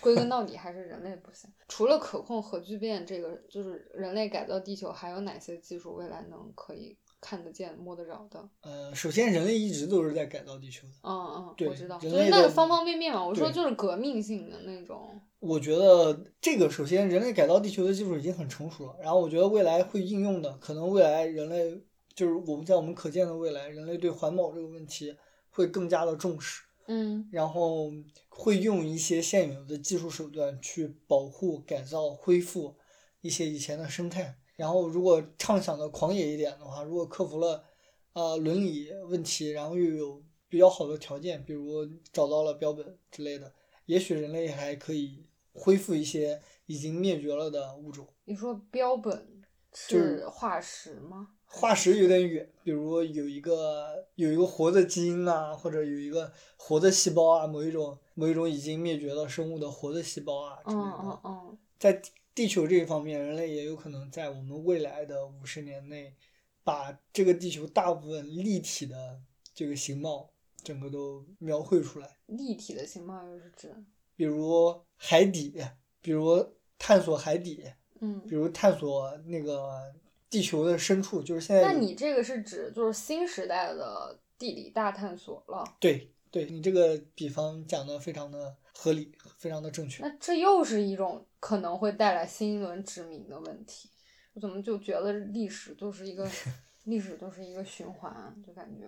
[0.00, 1.50] 归根到底还是人类不行。
[1.68, 8.48] 除了可控核聚变这个，就是人类改造地球，还有哪些技术未来能可以看得见、摸得着的？
[8.62, 10.94] 呃，首先人类一直都是在改造地球的。
[11.02, 13.24] 嗯嗯，对我知道，就人类的是那个方方面面嘛。
[13.24, 15.20] 我说就是革命性的那种。
[15.40, 21.80] 我觉得这个首先人类改造地球的技术已经很成熟了，然后我觉得未来会应用的，可能未来人类
[22.12, 25.16] 就是我们在我们可见的未来，人类对环保这个问题
[25.50, 26.64] 会更加的重视。
[26.90, 27.92] 嗯然后
[28.40, 32.76] 会用一些现有的技术手段去保护、改造、恢复
[33.20, 34.38] 一些以前的生态。
[34.54, 37.64] 然后，如果畅想的狂野一点的话，如果克服了
[38.12, 43.52] 呃伦理问题，然后又有比较好的条件，比如找到了标本之类的，
[43.86, 48.06] 也许人类还可以恢复一些已经灭绝了的物种。
[48.24, 49.37] 你说标本
[49.86, 51.28] 就是是化石吗？
[51.46, 60.98] 化石有点远，比如有一个有一个活的基因啊，或者有一个活的细胞啊，某一种某一种已经灭绝了生物的活的细胞啊之类嗯的。
[61.00, 66.14] 嗯嗯，在地地球这一方面，人类也有可能在我们未来的五十年内，
[66.62, 69.20] 把这个地球大部分立体的
[69.54, 70.30] 这个形貌
[70.62, 73.74] 整个都描绘出来，立体的形貌又是指，
[74.14, 75.60] 比如海底，
[76.02, 76.46] 比如
[76.78, 77.64] 探索海底，
[78.00, 79.92] 嗯，比如探索那个
[80.30, 85.64] 地球的深处，就是现在那你这个是指就是新时代的地理大探索了？
[85.80, 90.02] 对对，你这个比方讲的非常的合理，非常的正确。
[90.02, 93.88] 那这又是一种可能会带来新一轮殖民的问题。
[94.34, 96.28] 我怎么就觉得历史就是一个
[96.84, 98.86] 历史就是一个循环，就感觉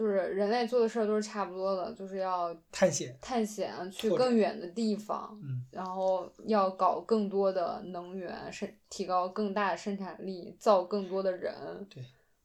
[0.00, 11.54] 就是人类做的事儿都是差不多的，就是要探险，探险去更远的地方，嗯，然后要搞更多的能源，生提高更大的生产力，造更多的人，
[11.90, 12.02] 对，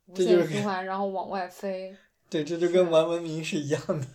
[0.08, 1.95] 无限循环，然后往外飞。
[2.30, 4.06] 对，这就跟玩文明是一样的，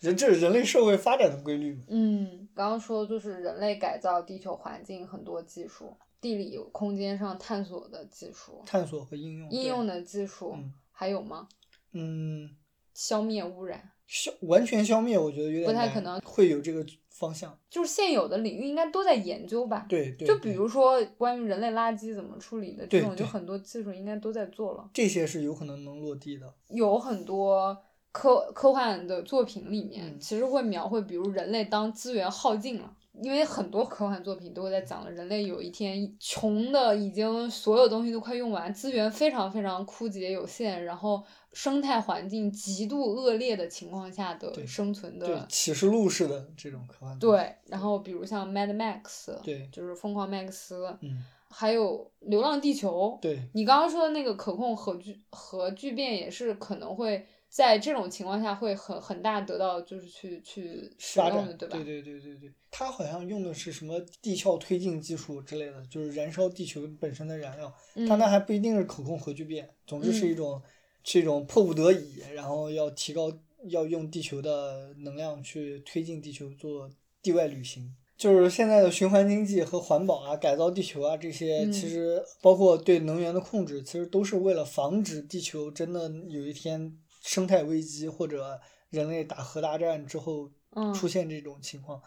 [0.00, 1.84] 人这是人类社会发展的规律嘛。
[1.86, 11.46] 嗯，刚刚说就是人类改造地球环境很多技术，地理空间上探索的技术，探索和应用，应用的技术，嗯还有吗？
[11.92, 12.48] 嗯，
[12.94, 17.58] 消灭污染，消完全消灭，我觉得有点不太可能会有这个方向。
[17.70, 19.86] 就是现有的领域应该都在研究吧？
[19.88, 24.90] 对对，就比如说关于人类垃圾怎么处理的这种，就很多技术应该都在做了。
[24.92, 26.52] 这些是有可能能落地的。
[26.68, 27.76] 有很多
[28.10, 32.96] 科科幻的作品里面，嗯其实会描绘，比如人类当资源耗尽了。
[33.22, 41.22] 因为很多科幻作品都会在讲了，人类有一天穷的已经所有东西都快用完，资源非常非常枯竭有限，然后
[41.52, 47.18] 生态环境极度恶劣的情况下的生存的，启示录式的这种科幻。
[47.18, 47.54] 对。
[47.66, 51.98] 然后比如像 Mad Max，对就是疯狂麦克斯，嗯，还有
[52.28, 61.76] 《流浪地球》，对你刚刚说的那个可控核聚核聚变也是可能会在这种情况下会很很大得到就是去去使用的，对吧？
[61.76, 67.70] 对对对对对，它好像用的是什么地壳推进技术之类的，就是燃烧地球本身的燃料。
[67.94, 73.32] 嗯它那还不一定是可控核聚变，总之是一种、是一种迫不得已，然后要提高
[73.64, 76.90] 要用地球的能量去推进地球做
[77.22, 77.94] 地外旅行。
[78.16, 92.00] 就是现在的循环经济和环保啊、改造地球啊这些，嗯其实包括对能源的控制，其实都是为了防止地球真的有一天生态危机或者人类打核大战之后嗯出现这种情况。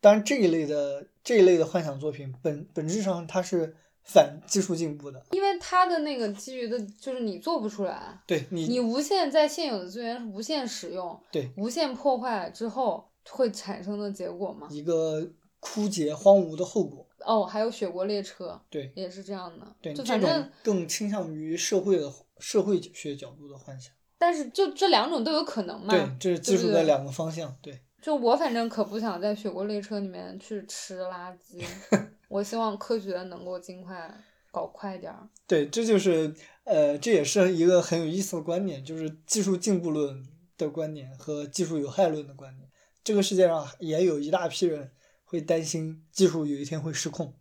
[0.00, 5.24] 当然，这一类的这一类的幻想作品本本质上它是反技术进步的。
[5.30, 14.68] 因为它的那个基于的就是你做不出来，对你，你无限在现有的资源无限使用，对无限破坏之后会产生的结果嘛？
[14.70, 15.30] 一个
[15.60, 17.06] 枯竭荒芜的后果。
[17.22, 19.66] 哦，还有雪国列车，对，也是这样的。
[19.82, 23.92] 对，就反正，更倾向于社会的社会学角度的幻想。
[24.16, 25.92] 但是就这两种都有可能嘛。
[25.92, 27.54] 对，这是技术的两个方向。
[27.60, 31.62] 对，就我反正可不想在雪国列车里面去吃垃圾，
[32.30, 34.08] 我希望科学能够尽快
[34.52, 35.28] 搞快点儿。
[35.48, 40.24] 对，这就是呃，这也是一个很有意思的观点，就是技术进步论
[40.56, 42.70] 的观点和技术有害论的观点。
[43.02, 44.92] 这个世界上也有一大批人
[45.24, 47.34] 会担心技术有一天会失控，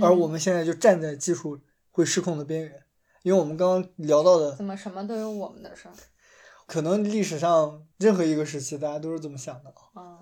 [0.00, 1.58] 而我嗯们现在就站在技术
[1.90, 2.84] 会失控的边缘。
[3.24, 5.94] 因为我们刚刚聊到的怎，么什么都有我们的事儿
[6.66, 10.00] 可能历史上任何一个时期大家都是这么想的啊。
[10.00, 10.18] 啊？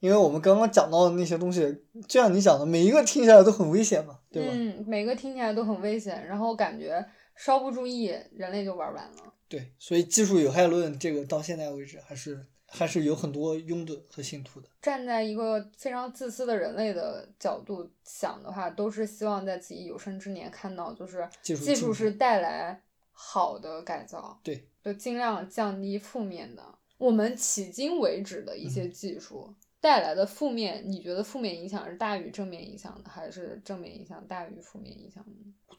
[0.00, 1.60] 因为我们刚刚讲到的那些东西，
[2.08, 4.52] 就像你讲的，每一个听起来都很危险嘛，对吧？
[4.52, 9.34] 嗯，每个听起来都很危险，然后感觉稍不注意，人类就玩完了。
[9.46, 14.68] 对，所以技术有害论这个到现在为止还是还是有很多拥趸和信徒的。
[14.80, 22.80] 站在一个非常自私的人类的角度想的话，都是希望在自己有生之年看到，就是技术技术是带来
[23.10, 26.62] 好的改造，对，就尽量降低负面的。
[26.96, 35.24] 我们迄今为止的一些嗯技术带来的负面，你觉得负面影响是大于正面影响的，还是正面影响大于负面影响？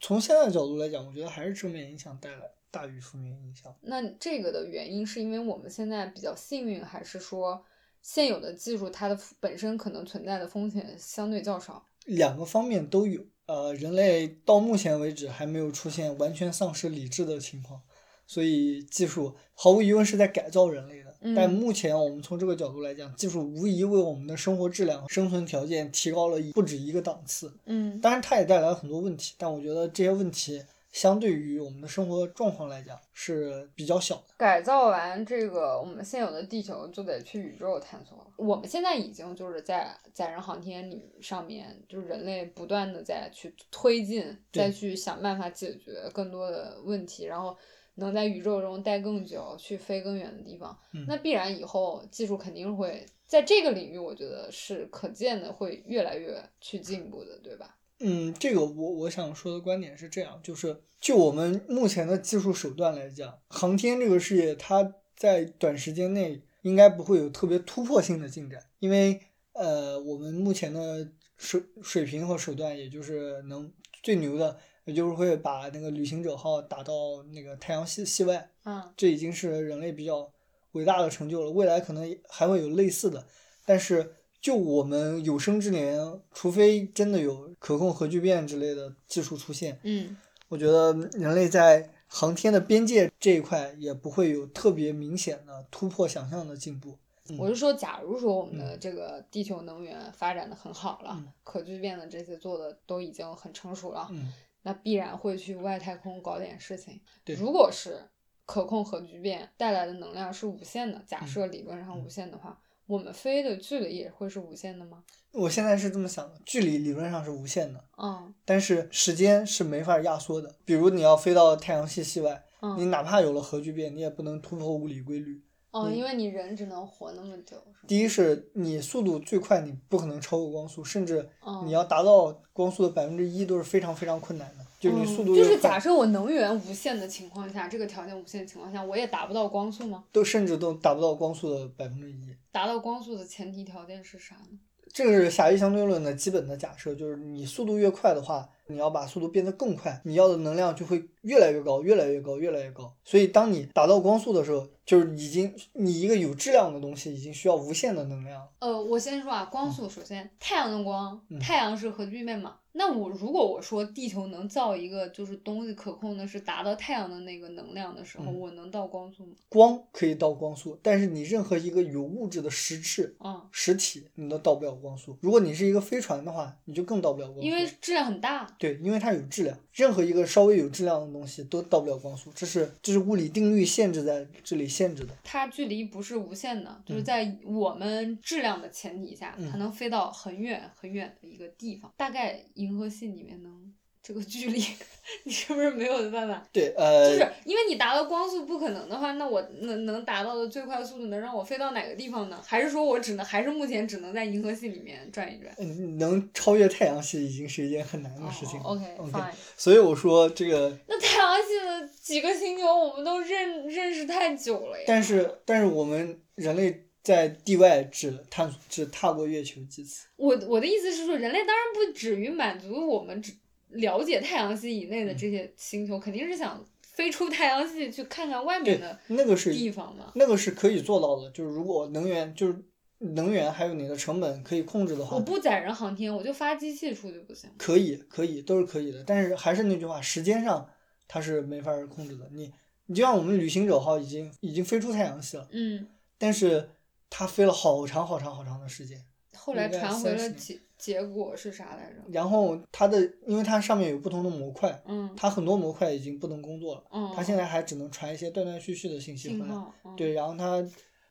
[0.00, 3.74] 从现在的角度来讲，我觉得还是正面影响带来大于负面影响。
[3.82, 7.64] 那这个的原因是因为我们现在比较幸运，还是说
[8.00, 11.88] 现有的技术它的本身可能存在的风险相对较少？
[12.06, 13.24] 两个方面都有。
[13.46, 17.82] 呃，人类到目前为止还没有出现完全丧失理智的情况，
[18.24, 21.01] 所以技术毫无疑问是在改造人类的。
[21.22, 27.52] 嗯但目前我们从这个角度来讲，技术无疑为我们的生活质量、生存条件提高了不止一个档次。
[27.66, 34.24] 嗯当然，它也带来了很多问题，但我觉得这些问题相对于我们的生活状况来讲是比较小的。
[34.36, 38.24] 改造完这个我们现有的地球，就得去宇宙探索了。
[38.36, 47.56] 我们现在已经就是在载人航天里上面，就是人类不断的在去推进，对再去想办法解决更多的问题，然后
[47.96, 50.78] 能在宇宙中待更久，去飞更远的地方。
[50.94, 57.76] 嗯那必然以后技术肯定会在这个领域，我觉得是可见的会越来越去进步的，对吧？
[58.00, 69.20] 嗯，这个我我想说的观点是这样，就是就我们目前的技术手段来讲，航天这个事业它在短时间内应该不会有特别突破性的进展，因为
[69.52, 73.72] 呃，我们目前的水水平和手段，也就是能
[74.02, 80.30] 最牛的，也就是会把那个旅行者号打到那个太阳系系外，嗯这已经是人类比较
[80.72, 81.50] 伟大的成就了。
[81.50, 83.24] 未来可能还会有类似的，
[83.64, 90.16] 但是就我们有生之年，除非真的有可控核聚变之类的技术出现，嗯
[90.48, 96.98] 我觉得人类在航天的边界这一块也不会有特别明显的突破想象的进步。
[97.38, 104.30] 我是说，假如说我们的这个地球能源发展的很好了，嗯可聚变的这些做的都已经很成熟了，嗯，
[104.62, 107.00] 那必然会去外太空搞点事情。
[107.24, 108.00] 对如果是
[108.44, 115.04] 可控核聚变带来的能量是无限的，假设理论上嗯无限的话，我们飞的距离也会是无限的吗？
[115.32, 120.54] 我现在是这么想的，距离理论上是无限的，嗯但是时间是没法压缩的。
[120.64, 122.44] 比如你要飞到太阳系系外，
[122.76, 125.42] 你嗯哪怕有了核聚变，你也不能突破物理规律。
[125.72, 127.56] 哦，嗯因为你人只能活那么久，
[127.88, 134.64] 第一是你速度最快，你不可能超过光速，甚至嗯你要达到光速的百分之一都是非常非常困难的。
[134.78, 140.04] 就是你嗯速度就是假设我能源无限的情况下，这个条件无限的情况下，我也达不到光速吗？
[140.12, 142.16] 都甚至都达不到光速的百分之一。
[142.50, 144.58] 达到光速的前提条件是啥呢？
[144.92, 152.92] 这个是狭义相对论的基本的假设，就是你速度越快的话，你要把速度变得更快，你要的能量就会越来越高，越来越高，越来越高。
[153.04, 158.48] 所以当你达到光速的时候，就是已经你一个有质量的东西已经需要无限的能量。
[158.58, 162.56] 呃，我先说啊，光速首先，太阳的光，嗯太阳是核聚变嘛。
[162.74, 169.32] 那我如果我说地球能造一个就是东西可控的是达到太阳的那个能量的时候，嗯我能到光速吗？
[169.50, 175.16] 光可以到光速，但是你任何一个有物质的实质、嗯，实体，你都到不了光速。
[175.20, 177.42] 如果你是一个飞船的话，你就更到不了光速。
[177.42, 178.46] 因为质量很大。
[178.62, 185.12] 对，因为它有质量，任何一个稍微有质量的东西都到不了光速，这是这是物理定律限制在这里限制的。
[185.24, 191.92] 它距离不是无限的，就是嗯在我们质量的前提下，嗯它能飞到很远很远的一个地方。
[191.96, 194.60] 大概银河系里面能这个距离，
[195.24, 196.42] 你是不是没有办法？
[196.52, 202.40] 对，呃，就是因为你达到光速不可能的话，那我能能达到的最快速度能让我飞到哪个地方呢？
[202.44, 205.54] 还是说我只能还是目前只能在银河系里面转一转？
[205.58, 208.64] 嗯能超越太阳系已经是一件很难的事情了。
[208.64, 209.32] 哦、OK OK，fine。
[209.56, 214.84] 所以我说这个， 那太阳系的几个星球我们都认认识太久了呀。
[214.86, 220.06] 但是但是我们人类在地外只探只踏过月球几次。
[220.16, 223.32] 我我的意思是说，人类当然不止于满足我们只
[223.72, 230.12] 了解太阳系以内的这些星球，肯定是想飞出太阳系去看看外面的那个是地方嘛。
[230.14, 232.56] 那个是可以做到的，就是如果能源就是
[232.98, 237.50] 能源还有你的成本可以控制的话，我不载人航天，我就发机器出去不行？
[237.58, 239.02] 可以可以都是可以的。
[239.04, 240.68] 但是还是那句话，时间上
[241.08, 242.28] 它是没法儿控制的。
[242.32, 242.52] 你
[242.86, 246.68] 你就像我们旅行者号已经已经飞出太阳系了，嗯，但是
[247.10, 249.02] 它飞了好长好长好长的时间。
[249.34, 252.02] 后来传回了结结果是啥来着？
[252.10, 259.54] 然后它的，因为它上面有不同的模块，嗯它很多模块已经不能工作了，嗯，它现在还只能传一些断断续续的信息回来。
[259.96, 260.60] 对，然后它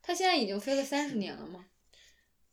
[0.02, 1.68] 它现在已经飞了三十年了吗？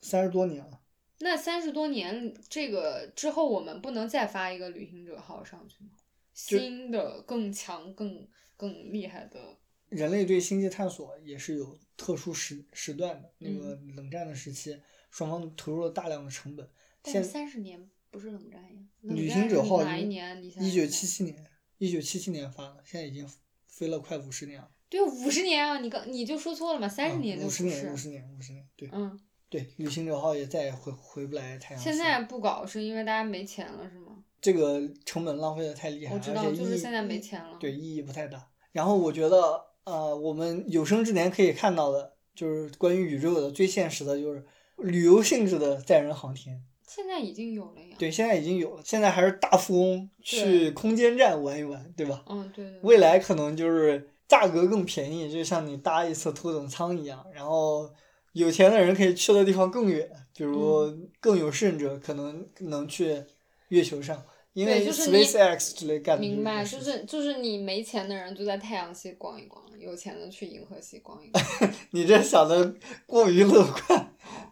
[0.00, 0.80] 三十多年了，
[1.18, 5.90] 那三十多年，这个之后我们不能再发一个旅行者号上去吗？
[6.32, 8.24] 新的、更强、更
[8.56, 9.40] 更厉害的，
[9.88, 13.28] 人类对星际探索也是有特殊时时段的。
[13.38, 16.64] 那个嗯冷战的时期，双方投入了大量的成本。
[17.08, 18.68] 但现是三十年不是冷战呀？
[19.02, 20.42] 冷旅行者号哪一年？
[20.44, 21.46] 一九七七年，
[21.78, 23.26] 一九七七年发的，现在已经
[23.66, 24.68] 飞了快五十年了。
[24.90, 25.78] 对，五十年啊！
[25.78, 27.96] 你刚你就说错了嘛，三十年就不五十年，五。
[27.96, 31.82] 十年，五十年，对嗯，对，旅行者号也再也回回不来太阳。
[31.82, 34.24] 现在不搞是因为大家没钱了是吗？
[34.40, 37.56] 这个成本浪费的太厉害了，我知道，就是现在没钱了。
[37.60, 38.48] 对，意义不太大。
[38.72, 44.46] 然后我觉得，呃，我们有生之年可以看到的，就是关于宇宙的最现实的，就是
[44.78, 46.62] 旅游性质的载人航天。
[46.88, 47.96] 现在已经有了呀。
[47.98, 52.24] 对，现在已经有了，现在还是大富翁去空间站玩一玩，对吧？
[52.28, 52.64] 嗯，对。
[52.82, 57.24] 未来可能就是价格更便宜，就像你搭一次头等舱一样。
[57.34, 57.88] 然后
[58.32, 63.22] 有钱的人可以去的地方更远，比如嗯更有甚者可能能去
[63.68, 64.22] 月球上，
[64.54, 71.44] 因为就是 SpaceX 之类干的明白，就是就是你没钱的人就在太阳系逛一逛，有钱的去银河系逛一逛。
[71.92, 72.74] 你这想的
[73.06, 74.07] 过于乐观，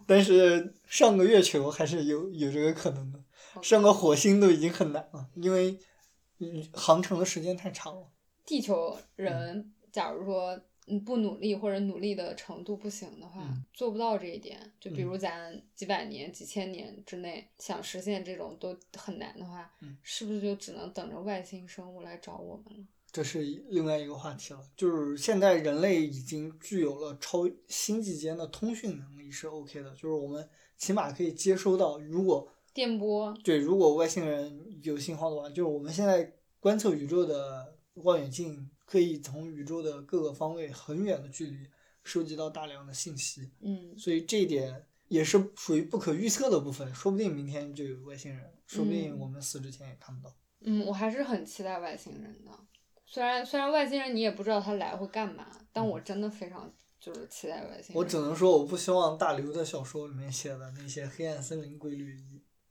[0.07, 3.21] 但是上个月球还是有有这个可能的，
[3.61, 5.77] 上个火星都已经很难了，因为
[6.39, 8.07] 嗯航程的时间太长了。
[8.45, 14.57] 地球人假如说嗯不努力或者努力的程度不行的话，嗯做不到这一点。
[14.79, 22.85] 就比嗯如咱几百年、几千年之内想实现这种都很难的话，嗯是不是就只能等着外星生物来找我们了？
[23.17, 30.47] 这是另外一个话题了，就是现在人类已经具有了超星际间的通讯能力是 OK 的，就是我们
[30.77, 41.57] 起码可以接收到，如果电波，对如果外星人有信号的话，就是我们现在观测宇宙的望远镜可以从宇宙的各个方位很远的距离
[42.03, 50.35] 收集到大量的信息，嗯，所以这一点也是属于不可预测的部分，说不定明天就有外星人，说不定嗯我们死之前也看不到。
[50.59, 52.51] 嗯，我还是很期待外星人的。
[53.09, 57.95] 虽然虽然外星人你也不知道他来会干嘛，但我真的非常就是期待外星人。
[57.95, 62.17] 我只能说，我不希望大刘的小说里面写的那些黑暗森林规律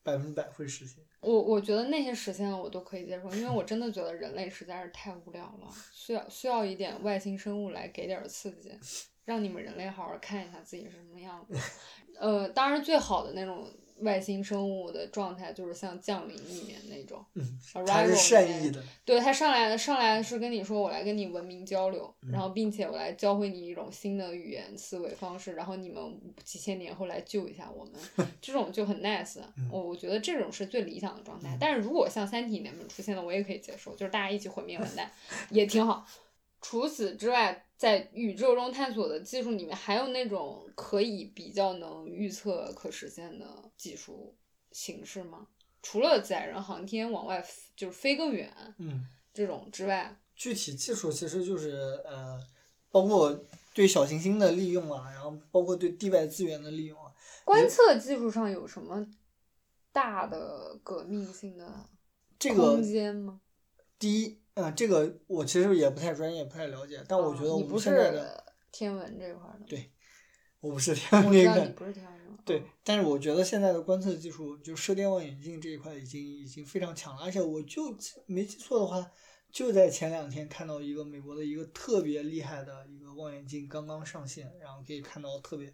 [0.02, 1.02] 百分之百会实现。
[1.20, 8.70] 我我觉得那些实现了我都可以接受，因为我真的觉得人类实在是太无聊了，需要需要一点外星生物来给点刺激，
[9.24, 11.58] 让你们人类好好看一下自己是什么样子。
[12.20, 13.66] 呃，当然最好的那种
[14.00, 26.02] 外星生物的状态就是像《降临》里面那种，嗯，Arrival 他是善意的，对他上来上来是跟你说我来跟你文明交流，嗯然后并且我来教会你一种新的语言思维方式，然后你们
[26.44, 27.94] 几千年后来救一下我们，
[28.40, 29.68] 这种就很 nice 嗯。
[29.72, 31.56] 我我觉得这种是最理想的状态。
[31.60, 35.10] 但是如果像《三体》里面出现的，我也可以接受，就是大家一起毁灭完蛋，
[35.50, 36.06] 也挺好。
[36.68, 44.34] 除此之外，在宇宙中探索的技术里面，还有那种可以比较能预测、可实现的技术
[44.72, 45.46] 形式吗？
[45.80, 47.46] 除了载人航天往外
[47.76, 52.44] 就是飞更远，嗯，这种之外，具体技术其实就是呃，
[52.90, 57.14] 包括对小行星的利用啊，然后包括对地外资源的利用啊，
[57.44, 59.06] 观测技术上有什么
[59.92, 61.88] 大的革命性的
[62.40, 63.40] 这个空间吗？
[64.00, 69.92] 第一，嗯、这个我其实也不太专业，不太了解，但我觉得我不现在的，是天文这块的，对
[70.60, 77.94] 我不是天文那个，知道你不是天文的，对嗯，但是我觉得现在的观测技术，就射电望远镜这一块已经已经非常强了，而且我就
[78.24, 79.10] 没记错的话，
[79.52, 85.72] 就在前两天看到一个美国的一个特别厉害的一个望远镜刚刚上线，然后可以看到特别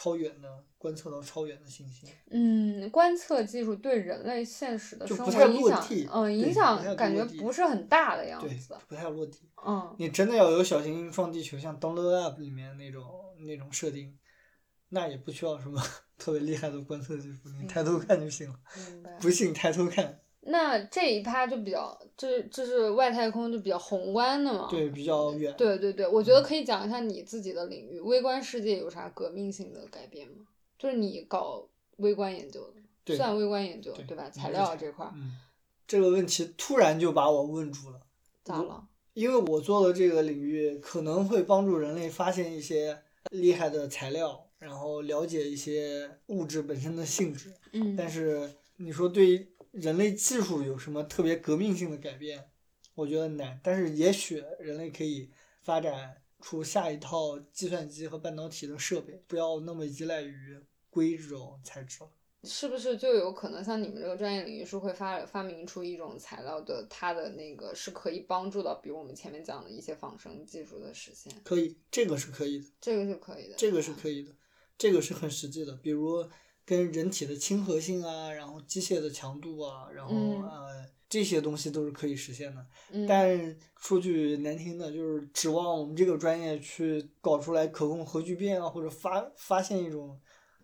[0.00, 0.48] 超远的
[0.78, 2.06] 观测到超远的信息。
[2.30, 9.40] 嗯，观测技术对人类现实的生就不太活影响落地，嗯，对影响感觉不是很大的样对子，，不太落地。
[9.66, 13.04] 嗯，你真的要有小行星撞地球，像 Don't Look Up 里面那种
[13.46, 14.18] 那种设定，
[14.88, 15.78] 那也不需要什么
[16.16, 18.58] 特别厉害的观测技术，你抬头看就行了。
[19.20, 24.68] 不信抬头看，那这一趴就比较，这这是外太空就比较宏观的嘛。
[24.70, 25.54] 对，比较远。
[25.56, 30.46] 对对对，我觉得可以讲一下你自己的领域，微观世界有啥革命性的改变吗？
[30.78, 31.68] 就是你搞
[31.98, 32.72] 微观研究
[33.04, 34.30] 的，算微观研究对吧？
[34.30, 35.12] 材料这块儿。
[35.14, 35.32] 嗯，
[35.86, 38.00] 这个问题突然就把我问住了。
[38.42, 38.86] 咋了？
[39.12, 47.52] 因为我做的这个领域可能会帮助人类发现一些厉害的材料，然后了解一些物质本身的性质。
[47.72, 47.94] 嗯。
[47.94, 52.50] 但是你说对于人类技术有什么特别革命性的改变？
[52.94, 53.58] 我觉得难。
[53.62, 55.30] 但是也许人类可以
[55.62, 60.60] 发展出下一套计算机和半导体的设备，不要那么依赖于
[60.90, 62.10] 硅这种材质了。
[62.42, 71.30] 是不是就有可能像你们这个专业领域是会发发明出一种材料的，它的那个是可以帮助到，比如我们前面讲的一些仿生技术的实现？
[71.44, 72.66] 可以，这个是可以的。
[72.80, 73.54] 这个是可以的。
[73.58, 74.34] 这个是可以的，
[74.78, 76.26] 这个是很实际的，比如
[76.70, 82.64] 跟人体的亲和性啊，然后机械的强度啊，然后呃这些东西都是可以实现的。
[83.08, 90.20] 但说句难听的，就是指望我们这个专业去搞出来可控核聚变啊，或者发发现一种。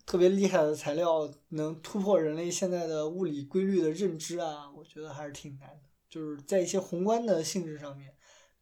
[0.09, 5.81] 特别厉害的材料能突破人类现在的物理规律的认知啊，我觉得还是挺难的。
[6.09, 8.09] 就是在一些宏观的性质上面，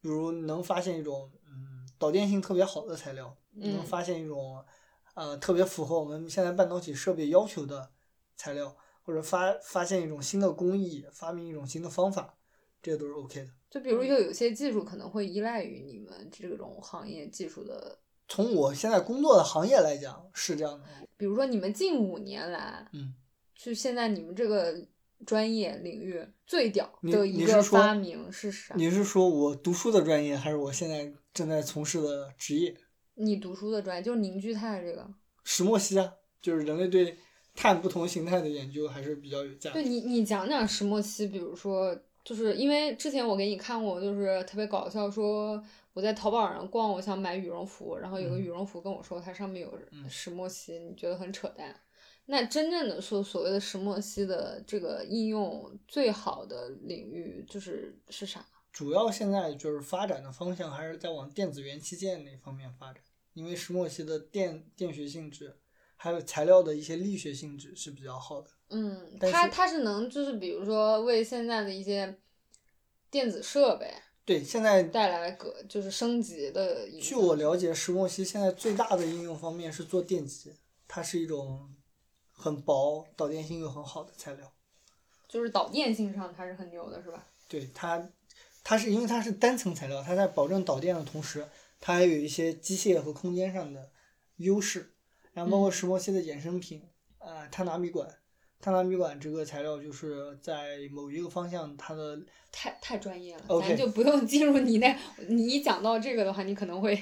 [0.02, 4.66] 比如能发现一种嗯导电性特别好的材料，能发现一种
[5.16, 7.90] 呃特别符合我们现在半导体设备要求的
[8.38, 12.38] 材料，或者发发现一种新的工艺，发明一种新的方法，
[12.82, 13.48] 这些都是 OK 的。
[13.70, 18.00] 就比如又有些技术可能会依赖于你们这种行业技术的。
[18.28, 20.86] 从我现在工作的行业来讲是这样的，
[21.16, 23.14] 比如说你们近五年来，嗯，
[23.56, 24.74] 就现在你们这个
[25.26, 28.74] 专业领域最屌的一个发明是啥？
[28.76, 32.76] 你是说我读书的专业，还是我现在正在从事的职业？
[33.16, 35.06] 你读书的专业就是凝聚态这个。
[35.44, 37.18] 石墨烯啊，就是人类对
[37.56, 39.74] 碳不同形态的研究还是比较有价值。
[39.74, 45.64] 对你，你讲讲石墨烯，比如说，就是因为之前我给你看过，就是特别搞笑说。
[45.96, 49.74] 我在淘宝上逛，我想买羽绒服，然后有个羽绒服跟我说它上面有
[50.10, 51.74] 石墨烯，你觉得很扯淡。
[52.26, 58.46] 那真正的说所谓的石墨烯的这个应用最好的领域就是是啥？
[58.76, 63.02] 主要现在就是发展的方向还是在往电子元器件那方面发展，
[63.34, 65.56] 因为石墨烯的电电学性质，
[65.96, 68.50] 还有材料的一些力学性质是比较好的。
[68.68, 72.18] 嗯，它它是能就是比如说为现在的一些
[73.10, 73.94] 电子设备。
[74.26, 76.90] 对，现在带来个就是升级的。
[77.00, 80.54] 据我了解，石墨烯现在最大的应用方面是做电极，
[80.86, 81.74] 它是一种
[82.34, 84.52] 很薄、导电性又很好的材料。
[85.30, 87.26] 就是导电性上它是很牛的，是吧？
[87.48, 88.10] 对它，
[88.66, 91.48] 它是因为它是单层材料，它在保证导电的同时，
[91.80, 93.92] 它还有一些机械和空间上的
[94.38, 94.92] 优势。
[95.34, 96.82] 然后包括石墨烯的衍生品，
[97.20, 98.10] 呃，碳纳米管。
[98.62, 102.20] 碳纳米管这个材料就是在某一个方向，它的
[102.52, 104.98] 太太专业了，咱就不用进入你那。
[105.28, 106.96] 你一讲到这个的话，你可能会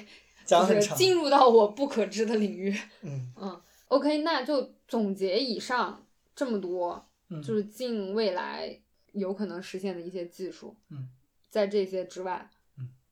[0.44, 2.76] 就是进入到我不可知的领域。
[3.02, 6.04] 嗯嗯，OK，那就总结以上
[6.34, 7.08] 这么多，
[7.42, 8.78] 就是近未来
[9.12, 10.76] 有可能实现的一些技术。
[10.90, 11.08] 嗯，
[11.54, 12.50] 在这些之外，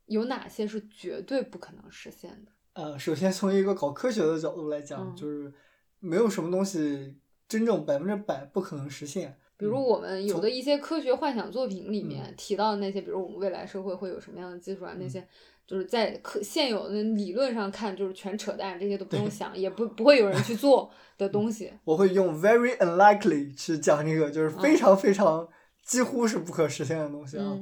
[0.07, 2.51] 有哪些是绝对不可能实现的？
[2.73, 5.53] 呃，首先从一个搞科学的角度来讲，就是
[6.01, 7.19] 没有什么东西。
[7.49, 9.39] 真正百分之百不可能实现。
[9.57, 14.97] 比如我们有的一些科学幻想作品里面提到的那些，比如我们未来社会会有什么样的技术啊？
[14.99, 15.25] 那些
[15.65, 21.73] 就是在可现有的理论上看，就是全扯淡，这些都不用想，也不不会有人去做 的东西。
[21.85, 25.47] 我会用 very unlikely 去讲这个，就是非常非常
[25.85, 27.57] 几乎是不可实现的东西啊。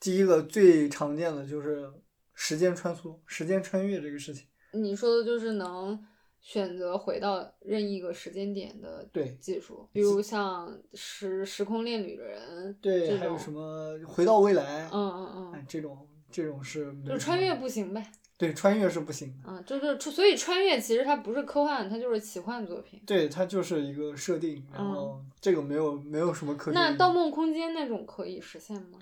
[0.00, 1.92] 第一个最常见的就是
[2.34, 4.46] 时间穿梭、时间穿越这个事情。
[4.72, 6.04] 你说的就是能。
[6.40, 9.06] 选择回到任意一个时间点的
[9.40, 18.06] 技术，比如像时时空恋旅的人，对，还有什么回到未来，嗯嗯嗯，这种这种是，就穿越不行呗。
[18.38, 19.50] 对，穿越是不行的。
[19.50, 23.02] 嗯，就是所以穿越其实它不是科幻，它就是奇幻作品。
[23.04, 26.70] 对，它就是一个设定，然后这个没有没有什么可。
[26.70, 28.98] 那《盗梦空间》那种可以实现吗？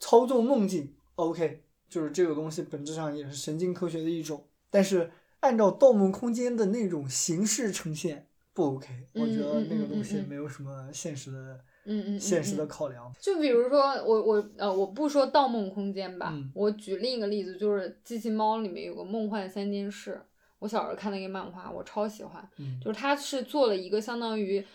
[0.00, 5.10] 操纵梦境，OK，就是这个东西本质上也是神经科学的一种，但是。
[5.40, 13.12] 按照《盗梦空间》的那种形式呈现不 OK，我觉得那个东西没有什么现实的，嗯嗯，现实的考量。
[13.20, 20.20] 就比如说我我呃我不说《盗梦空间》吧，我举另一个例子，就是《机器猫》里面有个梦幻三件事，
[20.58, 22.44] 我小时候看那个漫画，我超喜欢，
[22.82, 24.66] 就是它是做了一个相当于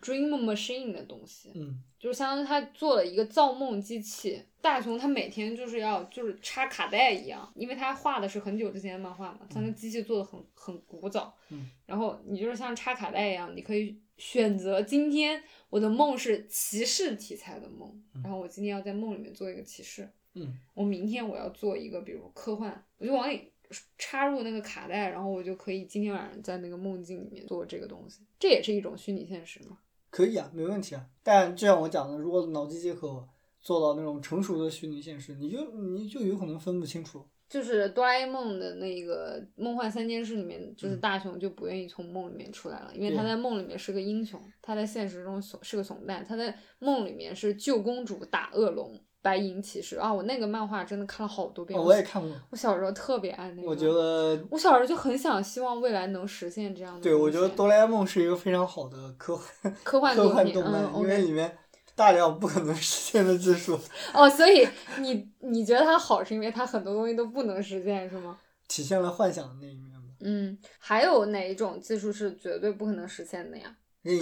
[0.00, 4.42] dream machine 的东西，嗯就是相当于他做了一个造梦机器。
[4.60, 11.36] 大雄他每天就是要就是插卡带一样，因为他画的是很久之前的漫画嘛，他那机器做的很很古早。
[11.50, 20.08] 嗯然后你就是像插卡带一样，你可以选择今天我的梦是骑士题材的梦，嗯然后我今天要在梦里面做一个骑士。
[20.34, 23.52] 嗯我明天我要做一个，比如科幻，我就往里
[23.98, 29.78] 插入那个卡带，然后我就可以今天晚上在那个梦境里面做这个东西，这也是一种虚拟现实嘛。
[30.12, 31.06] 可以啊，没问题啊。
[31.22, 33.26] 但就像我讲的，如果脑机接口
[33.62, 37.24] 做到那种成熟的虚拟现实，你就你就有可能分不清楚。
[37.48, 48.98] 就是哆啦 A 梦的那个梦幻三件事里面，就是嗯大雄就不愿意从梦里面出来了，因为他在梦里面是个英雄，他在现实中怂是个怂蛋，他在梦里面是救公主打恶龙。
[49.22, 51.78] 白银骑士啊，我那个漫画真的看了好多遍。
[51.78, 53.68] 哦我也看过，我小时候特别爱那个。
[53.68, 57.00] 我觉得，我小时候就很想希望未来能实现这样的。
[57.00, 59.46] 对我觉得哆啦 A 梦是一个非常好的科幻
[59.84, 61.56] 科幻动漫，嗯因为里面
[61.94, 63.78] 大量不可能实现的技术
[64.12, 64.66] 哦，所以
[64.98, 68.36] 你你觉得它好，是因为它很多东西都不能实现，是吗？
[68.66, 69.98] 体现了幻想的那一面吧。
[70.20, 73.76] 嗯，还有哪一种技术是绝对不可能实现的呀？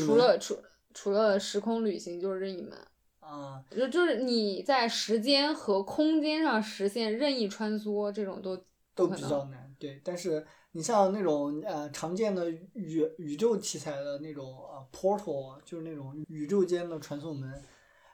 [0.07, 0.59] 除了除
[0.93, 2.73] 除了时空旅行，就是任意门。
[3.31, 8.61] 啊，就就是你在时间和空间上实现任意穿梭，这种都
[8.95, 10.01] 都比较难，对。
[10.03, 17.63] 但是你像那种呃常见的宇宇宙题材的那种啊、portal，啊就是那种宇宙间的传送门，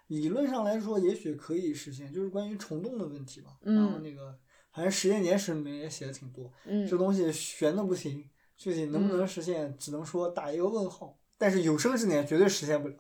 [0.09, 3.53] 理论上来说也许可以实现，就是关于虫洞的问题嘛。
[3.63, 4.39] 然后嗯那个
[4.73, 11.19] 反正实验简史里面也写的挺多，嗯这东西悬的不行，具体能不能嗯实现，只能说打一个问号。
[11.39, 12.97] 但是有生之年绝对实现不了。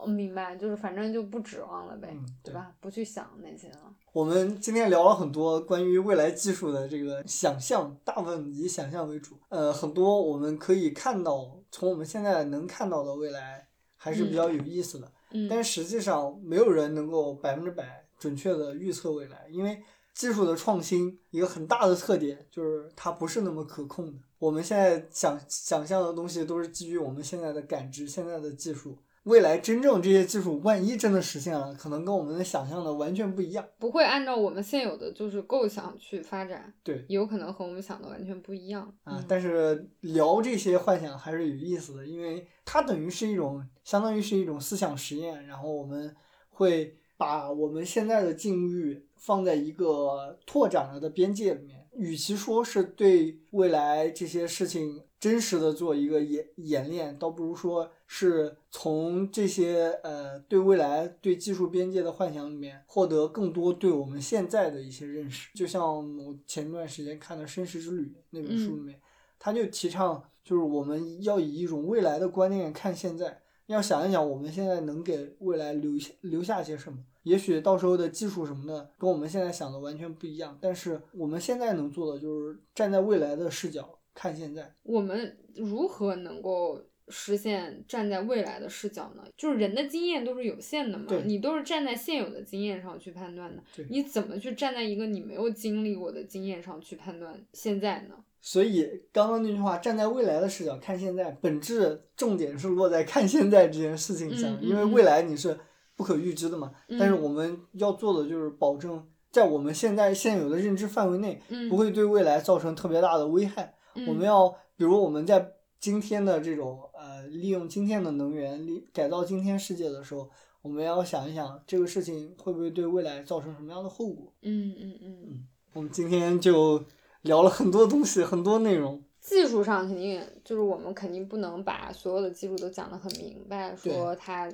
[0.00, 2.72] 我明白，就是反正就不指望了呗，嗯对对吧？
[2.80, 3.92] 不去想那些了。
[4.12, 9.34] 我们今天聊了很多关于未来技术的这个想象，大部分以想象为主。
[9.48, 15.12] 呃，很多我们可以看到，从我们现在能看到的未来还是比较有意思的。
[15.32, 19.82] 嗯，但实际上，没有人能够百分之百准确的预测未来，因为
[20.14, 24.18] 技术的创新一个很大的特点就是它不是那么可控的。
[24.38, 28.96] 我们现在想想象的东西都是基于我们现在的感知、现在的技术。
[29.28, 33.62] 未来真正这些技术万一真的实现了，可能跟我们的想象的完全不一样。
[33.78, 38.82] 不会按照我们现有的就是构想去发展，对，有可能和我们想的完全不一样。
[39.04, 46.16] 啊嗯，但是聊这些幻想还是有意思的，因为它等于是一种，相当于是一种思想实验，然后我们
[46.48, 65.50] 会把我们现在的境遇放在一个拓展了的边界里面，与其说是对未来这些事情真实的做一个演演练，倒不如说是从这些呃对未来对技术边界的幻想里面获得更多对我们现在的一些认识。
[65.54, 65.84] 就像
[66.18, 69.00] 我前段时间看的《生食之旅》那本书里面，
[69.38, 76.98] 他就提倡就是我们要以一种未来的观念看现在，要想一想我们现在能给未来留下留下些什么。
[77.24, 84.74] 也许到时候的技术什么的跟我们现在想的完全不一样，但是我们现在能做的就是站在未来的视角看现在。
[84.82, 89.22] 我们如何能够实现站在未来的视角呢？
[89.36, 98.16] 就是人的经验都是有限的嘛，你都是站在现有的经验上去判断的对，你怎么去站在一个你没有经历过的经验上去判断现在呢？
[98.40, 105.56] 所以刚刚那句话，站在未来的视角看现在，本质重点是落在看现在这件事情上，嗯嗯嗯因为未来你是
[105.96, 106.72] 不可预知的嘛。
[106.98, 113.74] 但是嗯我们要做的就是保证在我们现在现有的认知范围内，嗯，不会对未来造成特别大的危害。
[113.98, 120.28] 嗯，我们要，比如我们在今天的这种呃，利用今天的能源，利改造今天世界的时候，
[120.62, 124.32] 我们要想一想这个事情会不会对未来造成什么样的后果。
[124.42, 126.84] 嗯嗯嗯嗯，我们今天就
[127.22, 129.02] 聊了很多东西，很多内容。
[129.20, 134.50] 技术上肯定就是我们肯定不能把所有的技术都讲得很明白，说它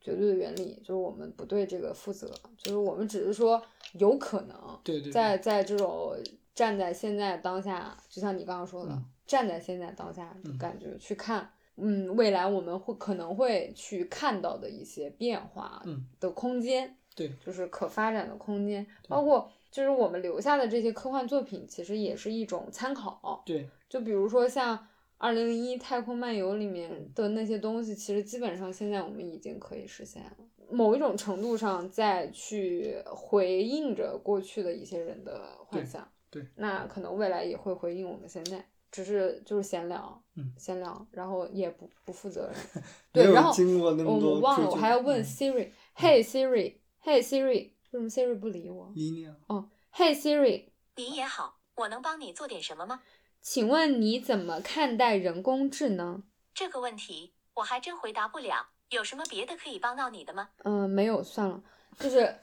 [0.00, 3.60] 绝对的原理，就是我们不对这个负责，就是我们只是说
[3.94, 6.14] 有可能对对对在在这种
[6.58, 9.04] 站在现在当下，就像你刚刚说的，嗯。
[9.24, 16.04] 站在现在当下感觉、去看，嗯，未来我们会可能会去看到的一些变化嗯。
[16.18, 17.30] 的空间，对。
[17.46, 23.40] 就是可发展的空间，包括就是我们留下的这些科幻作品，其实也是一种参考。
[23.46, 23.68] 对。
[23.88, 24.76] 就比如说像
[25.16, 30.32] 《二零零一太空漫游》里面的那些东西，其实基本上现在我们已经可以实现了。
[30.70, 36.06] 某一种程度上，再去回应着过去的一些人的幻想，
[36.56, 42.82] 那可能未来也会回应我们现在，只是就是闲聊，嗯闲聊，然后也不不负责任。
[43.12, 48.92] 没对，有然后经过那么我多我忘了，我还要问嗯 Siri，Hey Siri，Hey Siri，为什么 Siri 不理我？
[48.94, 49.34] 理念。
[49.46, 53.02] 哦，Hey Siri，你也好，我能帮你做点什么吗？
[53.40, 56.22] 请问你怎么看待人工智能？
[56.52, 58.68] 这个问题我还真回答不了。
[58.90, 60.48] 有什么别的可以帮到你的吗？
[60.64, 61.62] 嗯，没有，算了，
[61.98, 62.34] 就是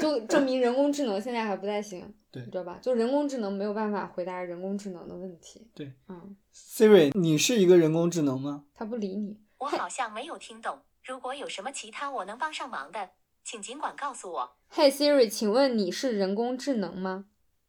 [0.00, 2.78] 就证明人工智能现在还不太行，对你知道吧？
[2.82, 5.66] 就人工智能没有办法回答人工智能的问题。
[5.74, 8.64] 对，嗯，Siri，你是一个人工智能吗？
[8.74, 9.38] 他不理你。
[9.58, 10.80] 我好像没有听懂。
[11.02, 13.10] 如果有什么其他我能帮上忙的，
[13.42, 14.56] 请尽管告诉我。
[14.68, 17.26] 嘿 Siri，请问你是人工智能吗？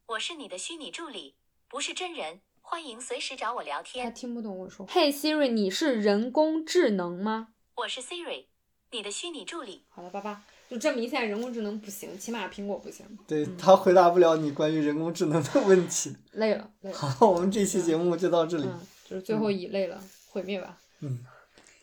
[0.07, 1.35] 我是你的虚拟助理，
[1.69, 2.41] 不是真人。
[2.61, 4.05] 欢迎随时找我聊天。
[4.05, 4.11] 他。
[4.11, 4.85] 听不懂我说。
[4.89, 7.49] 嘿 Siri，你是人工智能吗？
[7.75, 8.47] 我是 Siri，
[8.91, 9.85] 你的虚拟助理。
[9.87, 13.05] 好了，爸爸，就证明现在人工智能不行，起码苹果不行。
[13.25, 16.15] 对他回答不了你关于人工智能的问题。
[16.33, 16.97] 累了，累了。
[16.97, 18.65] 好，我们这期节目就到这里。
[18.65, 20.77] 嗯，就是最后一累了，毁灭吧。
[20.99, 21.19] 嗯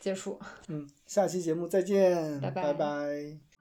[0.00, 0.38] 结束。
[0.68, 3.53] 嗯，下期节目再见，拜拜拜拜